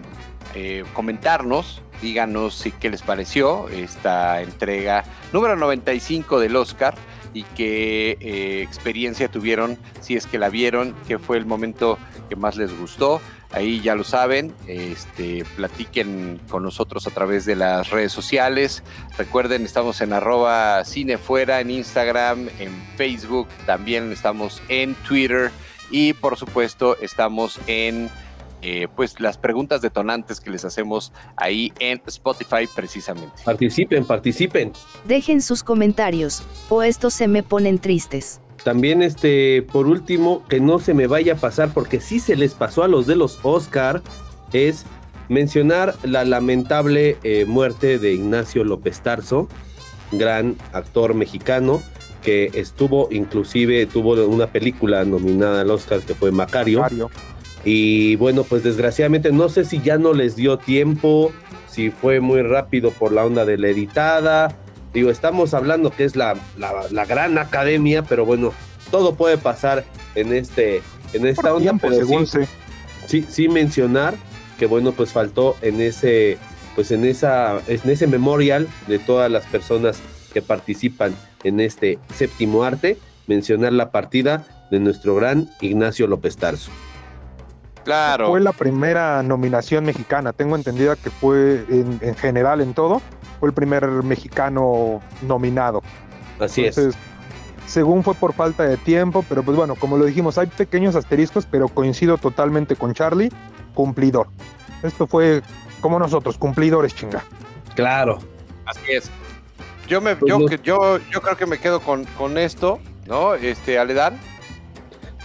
comentarnos, 0.93 1.83
díganos 2.03 2.63
qué 2.81 2.89
les 2.89 3.01
pareció 3.01 3.69
esta 3.69 4.41
entrega 4.41 5.05
número 5.31 5.55
95 5.55 6.39
del 6.39 6.55
Oscar 6.57 6.95
y 7.33 7.43
qué 7.55 8.17
eh, 8.19 8.61
experiencia 8.61 9.29
tuvieron, 9.29 9.79
si 10.01 10.15
es 10.15 10.27
que 10.27 10.37
la 10.37 10.49
vieron, 10.49 10.93
qué 11.07 11.17
fue 11.17 11.37
el 11.37 11.45
momento 11.45 11.97
que 12.29 12.35
más 12.35 12.57
les 12.57 12.77
gustó. 12.77 13.21
Ahí 13.51 13.81
ya 13.81 13.95
lo 13.95 14.03
saben, 14.03 14.53
este, 14.67 15.45
platiquen 15.55 16.39
con 16.49 16.63
nosotros 16.63 17.07
a 17.07 17.11
través 17.11 17.45
de 17.45 17.55
las 17.55 17.89
redes 17.89 18.11
sociales. 18.11 18.83
Recuerden, 19.17 19.63
estamos 19.63 20.01
en 20.01 20.11
arroba 20.11 20.83
cinefuera 20.85 21.61
en 21.61 21.71
Instagram, 21.71 22.49
en 22.59 22.71
Facebook, 22.97 23.47
también 23.65 24.11
estamos 24.11 24.61
en 24.69 24.93
Twitter 24.95 25.51
y 25.89 26.13
por 26.13 26.37
supuesto 26.37 26.97
estamos 26.99 27.59
en 27.67 28.09
eh, 28.65 28.87
pues 28.95 29.19
las 29.19 29.37
preguntas 29.37 29.81
detonantes 29.81 30.39
que 30.39 30.49
les 30.49 30.63
hacemos 30.63 31.11
ahí 31.35 31.73
en 31.79 32.01
Spotify 32.05 32.65
precisamente. 32.73 33.43
Participen, 33.43 34.05
participen. 34.05 34.71
Dejen 35.05 35.41
sus 35.41 35.63
comentarios, 35.63 36.43
o 36.69 36.81
estos 36.81 37.13
se 37.13 37.27
me 37.27 37.43
ponen 37.43 37.77
tristes. 37.77 38.39
También 38.63 39.01
este, 39.01 39.63
por 39.63 39.87
último, 39.87 40.45
que 40.47 40.61
no 40.61 40.79
se 40.79 40.93
me 40.93 41.07
vaya 41.07 41.33
a 41.33 41.35
pasar, 41.35 41.73
porque 41.73 41.99
sí 41.99 42.21
se 42.21 42.37
les 42.37 42.53
pasó 42.53 42.83
a 42.83 42.87
los 42.87 43.05
de 43.05 43.17
los 43.17 43.37
Oscar, 43.43 44.01
es 44.53 44.85
mencionar 45.27 45.95
la 46.03 46.23
lamentable 46.23 47.17
eh, 47.23 47.43
muerte 47.45 47.99
de 47.99 48.13
Ignacio 48.13 48.63
López 48.63 49.01
Tarso, 49.01 49.49
gran 50.13 50.55
actor 50.71 51.15
mexicano, 51.15 51.81
que 52.21 52.49
estuvo, 52.53 53.09
inclusive 53.11 53.85
tuvo 53.87 54.13
una 54.25 54.47
película 54.47 55.03
nominada 55.03 55.61
al 55.61 55.71
Oscar 55.71 55.99
que 55.99 56.15
fue 56.15 56.31
Macario. 56.31 56.79
Mario. 56.79 57.11
Y 57.65 58.15
bueno, 58.17 58.43
pues 58.43 58.63
desgraciadamente 58.63 59.31
no 59.31 59.49
sé 59.49 59.65
si 59.65 59.81
ya 59.81 59.97
no 59.97 60.13
les 60.13 60.35
dio 60.35 60.57
tiempo, 60.57 61.31
si 61.69 61.89
fue 61.89 62.19
muy 62.19 62.41
rápido 62.41 62.91
por 62.91 63.11
la 63.11 63.25
onda 63.25 63.45
de 63.45 63.57
la 63.57 63.69
editada. 63.69 64.55
Digo, 64.93 65.09
estamos 65.09 65.53
hablando 65.53 65.91
que 65.91 66.03
es 66.03 66.15
la, 66.15 66.35
la, 66.57 66.71
la 66.91 67.05
gran 67.05 67.37
academia, 67.37 68.03
pero 68.03 68.25
bueno, 68.25 68.53
todo 68.91 69.15
puede 69.15 69.37
pasar 69.37 69.85
en 70.15 70.33
este 70.33 70.81
en 71.13 71.25
esta 71.25 71.43
Por 71.43 71.51
onda. 71.51 71.63
tiempo, 71.63 71.87
pero 71.89 72.05
según 72.05 72.27
sí, 72.27 72.39
sí, 73.07 73.25
sí 73.29 73.47
mencionar 73.47 74.15
que 74.57 74.65
bueno, 74.65 74.91
pues 74.91 75.11
faltó 75.11 75.55
en 75.61 75.81
ese, 75.81 76.37
pues 76.75 76.91
en 76.91 77.05
esa, 77.05 77.59
en 77.67 77.89
ese 77.89 78.07
memorial 78.07 78.67
de 78.87 78.99
todas 78.99 79.31
las 79.31 79.45
personas 79.45 79.99
que 80.33 80.41
participan 80.41 81.15
en 81.43 81.59
este 81.59 81.99
séptimo 82.13 82.63
arte, 82.63 82.97
mencionar 83.27 83.73
la 83.73 83.91
partida 83.91 84.45
de 84.71 84.79
nuestro 84.79 85.15
gran 85.15 85.49
Ignacio 85.61 86.07
López 86.07 86.37
Tarso. 86.37 86.71
Claro. 87.83 88.29
Fue 88.29 88.39
la 88.39 88.53
primera 88.53 89.21
nominación 89.23 89.85
mexicana. 89.85 90.33
Tengo 90.33 90.55
entendida 90.55 90.95
que 90.95 91.09
fue 91.09 91.65
en, 91.69 91.99
en 92.01 92.15
general 92.15 92.61
en 92.61 92.73
todo. 92.73 93.01
Fue 93.39 93.49
el 93.49 93.53
primer 93.53 93.87
mexicano 94.03 95.01
nominado. 95.21 95.81
Así 96.39 96.65
Entonces, 96.65 96.95
según 97.67 98.03
fue 98.03 98.13
por 98.13 98.33
falta 98.33 98.63
de 98.63 98.77
tiempo, 98.77 99.25
pero 99.27 99.43
pues 99.43 99.57
bueno, 99.57 99.75
como 99.75 99.97
lo 99.97 100.05
dijimos, 100.05 100.37
hay 100.37 100.47
pequeños 100.47 100.95
asteriscos, 100.95 101.45
pero 101.49 101.67
coincido 101.67 102.17
totalmente 102.17 102.75
con 102.75 102.93
Charlie, 102.93 103.31
cumplidor. 103.73 104.27
Esto 104.83 105.07
fue 105.07 105.41
como 105.81 105.99
nosotros, 105.99 106.37
cumplidores, 106.37 106.93
chinga. 106.93 107.19
es, 107.19 107.73
claro. 107.73 108.19
Así 108.65 108.91
es. 108.91 109.09
Yo 109.87 110.01
me, 110.01 110.15
Pues 110.15 110.29
yo, 110.29 110.47
yo, 110.63 110.97
yo 111.11 111.21
creo 111.21 111.35
que 111.35 111.45
me 111.45 111.57
quedo 111.57 111.81
con, 111.81 112.05
con 112.17 112.37
esto, 112.37 112.79
¿no? 113.05 113.33
Este, 113.33 113.77
Aledán. 113.77 114.19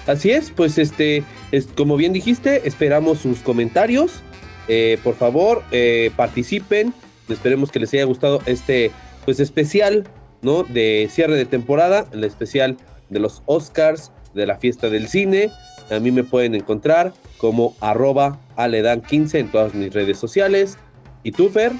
Así 0.09 0.31
es, 0.31 0.51
pues 0.51 0.79
este, 0.79 1.23
es, 1.53 1.67
como 1.67 1.97
bien 1.99 2.15
dijiste, 2.15 2.67
esperamos 2.67 3.19
sus 3.19 3.41
comentarios. 3.41 4.23
Eh, 4.67 4.99
por 5.05 5.15
favor, 5.15 5.63
eh, 5.71 6.11
participen. 6.17 6.95
Esperemos 7.29 7.71
que 7.71 7.79
les 7.79 7.93
haya 7.93 8.05
gustado 8.05 8.41
este, 8.47 8.91
pues 9.27 9.39
especial, 9.39 10.05
¿no? 10.41 10.63
De 10.63 11.09
cierre 11.11 11.37
de 11.37 11.45
temporada, 11.45 12.07
el 12.11 12.25
especial 12.25 12.79
de 13.11 13.21
los 13.21 13.43
Oscars, 13.45 14.11
de 14.33 14.47
la 14.47 14.57
fiesta 14.57 14.89
del 14.89 15.09
cine. 15.09 15.51
A 15.91 15.99
mí 15.99 16.11
me 16.11 16.25
pueden 16.25 16.55
encontrar 16.55 17.13
como 17.37 17.77
arroba 17.81 18.41
aledan15 18.57 19.35
en 19.41 19.49
todas 19.51 19.75
mis 19.75 19.93
redes 19.93 20.17
sociales. 20.17 20.79
¿Y 21.23 21.33
tú, 21.33 21.51
Fer? 21.51 21.73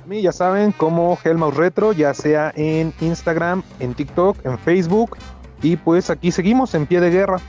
A 0.00 0.06
mí 0.06 0.22
ya 0.22 0.30
saben, 0.30 0.70
como 0.70 1.18
Helmaus 1.24 1.56
Retro, 1.56 1.92
ya 1.92 2.14
sea 2.14 2.52
en 2.54 2.94
Instagram, 3.00 3.64
en 3.80 3.94
TikTok, 3.94 4.46
en 4.46 4.60
Facebook 4.60 5.16
Y 5.62 5.76
pues 5.76 6.10
aquí 6.10 6.30
seguimos 6.32 6.74
en 6.74 6.86
pie 6.86 7.00
de 7.00 7.10
guerra. 7.10 7.40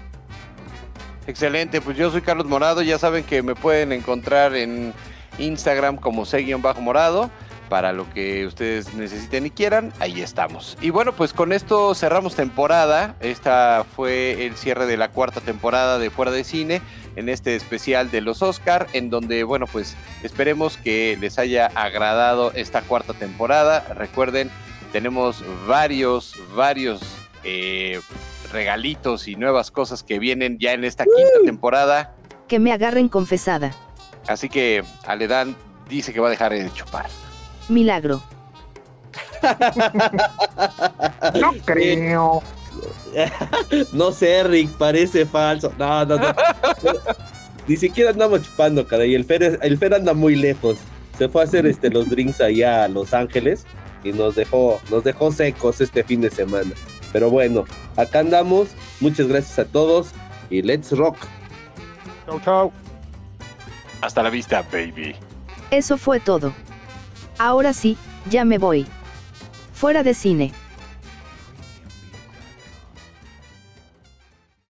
Excelente, 1.28 1.82
pues 1.82 1.98
yo 1.98 2.12
soy 2.12 2.22
Carlos 2.22 2.48
Morado, 2.48 2.82
ya 2.82 2.98
saben 2.98 3.24
que 3.24 3.44
me 3.44 3.56
pueden 3.56 3.92
encontrar 3.92 4.56
en 4.56 4.94
Instagram 5.38 5.98
como 5.98 6.26
bajo 6.60 6.82
morado 6.82 7.30
para 7.72 7.94
lo 7.94 8.10
que 8.14 8.46
ustedes 8.46 8.94
necesiten 8.96 9.46
y 9.46 9.50
quieran, 9.50 9.94
ahí 10.02 10.22
estamos. 10.22 10.78
Y 10.82 10.90
bueno, 10.90 11.14
pues 11.14 11.32
con 11.32 11.54
esto 11.54 11.96
cerramos 11.96 12.36
temporada. 12.36 13.16
Esta 13.22 13.86
fue 13.96 14.46
el 14.46 14.58
cierre 14.58 14.86
de 14.88 14.98
la 14.98 15.12
cuarta 15.12 15.40
temporada 15.40 15.98
de 15.98 16.10
Fuera 16.10 16.32
de 16.32 16.44
Cine 16.44 16.82
en 17.16 17.30
este 17.30 17.56
especial 17.56 18.12
de 18.12 18.20
los 18.20 18.42
Oscar, 18.42 18.88
en 18.92 19.10
donde, 19.10 19.46
bueno, 19.46 19.68
pues 19.68 19.96
esperemos 20.22 20.76
que 20.76 21.18
les 21.22 21.40
haya 21.40 21.68
agradado 21.68 22.52
esta 22.56 22.82
cuarta 22.82 23.14
temporada. 23.14 23.80
Recuerden, 23.96 24.52
tenemos 24.92 25.42
varios, 25.66 26.36
varios 26.54 27.21
eh, 27.44 28.00
regalitos 28.52 29.28
y 29.28 29.36
nuevas 29.36 29.72
cosas 29.72 30.04
que 30.04 30.20
vienen 30.20 30.58
ya 30.60 30.74
en 30.74 30.84
esta 30.84 31.06
quinta 31.06 31.46
temporada. 31.46 32.16
Que 32.48 32.60
me 32.60 32.72
agarren 32.72 33.08
confesada. 33.08 33.74
Así 34.28 34.50
que 34.50 34.84
Aledán 35.06 35.56
dice 35.90 36.14
que 36.14 36.20
va 36.20 36.28
a 36.28 36.32
dejar 36.32 36.52
de 36.52 36.72
chupar. 36.74 37.08
Milagro. 37.70 38.22
no 41.40 41.54
creo. 41.66 42.44
no 43.94 44.12
sé, 44.12 44.44
Rick, 44.44 44.70
parece 44.72 45.26
falso. 45.26 45.74
No, 45.78 46.06
no, 46.06 46.18
no. 46.18 46.36
Ni 47.68 47.78
siquiera 47.78 48.12
andamos 48.12 48.44
chupando, 48.44 48.86
cara. 48.88 49.06
Y 49.06 49.16
el 49.16 49.26
Fer, 49.26 49.60
el 49.62 49.78
Fer 49.78 49.94
anda 49.94 50.14
muy 50.14 50.36
lejos. 50.36 50.78
Se 51.18 51.30
fue 51.30 51.42
a 51.42 51.46
hacer 51.46 51.66
este, 51.66 51.90
los 51.90 52.10
drinks 52.10 52.42
allá 52.42 52.86
a 52.86 52.88
Los 52.88 53.14
Ángeles 53.14 53.66
y 54.04 54.12
nos 54.12 54.36
dejó, 54.36 54.82
nos 54.90 55.04
dejó 55.04 55.32
secos 55.32 55.82
este 55.82 56.04
fin 56.04 56.22
de 56.22 56.32
semana. 56.32 56.72
Pero 57.12 57.30
bueno, 57.30 57.66
acá 57.96 58.20
andamos. 58.20 58.70
Muchas 59.00 59.28
gracias 59.28 59.60
a 59.60 59.66
todos 59.66 60.12
y 60.50 60.62
let's 60.62 60.92
rock. 60.92 61.18
Chau, 62.26 62.40
chau. 62.42 62.72
Hasta 64.02 64.24
la 64.24 64.30
vista, 64.30 64.64
baby. 64.72 65.16
Eso 65.70 65.98
fue 65.98 66.20
todo. 66.20 66.54
Ahora 67.38 67.74
sí, 67.74 67.98
ya 68.30 68.46
me 68.46 68.58
voy. 68.58 68.86
Fuera 69.74 70.04
de 70.04 70.14
cine. 70.14 70.52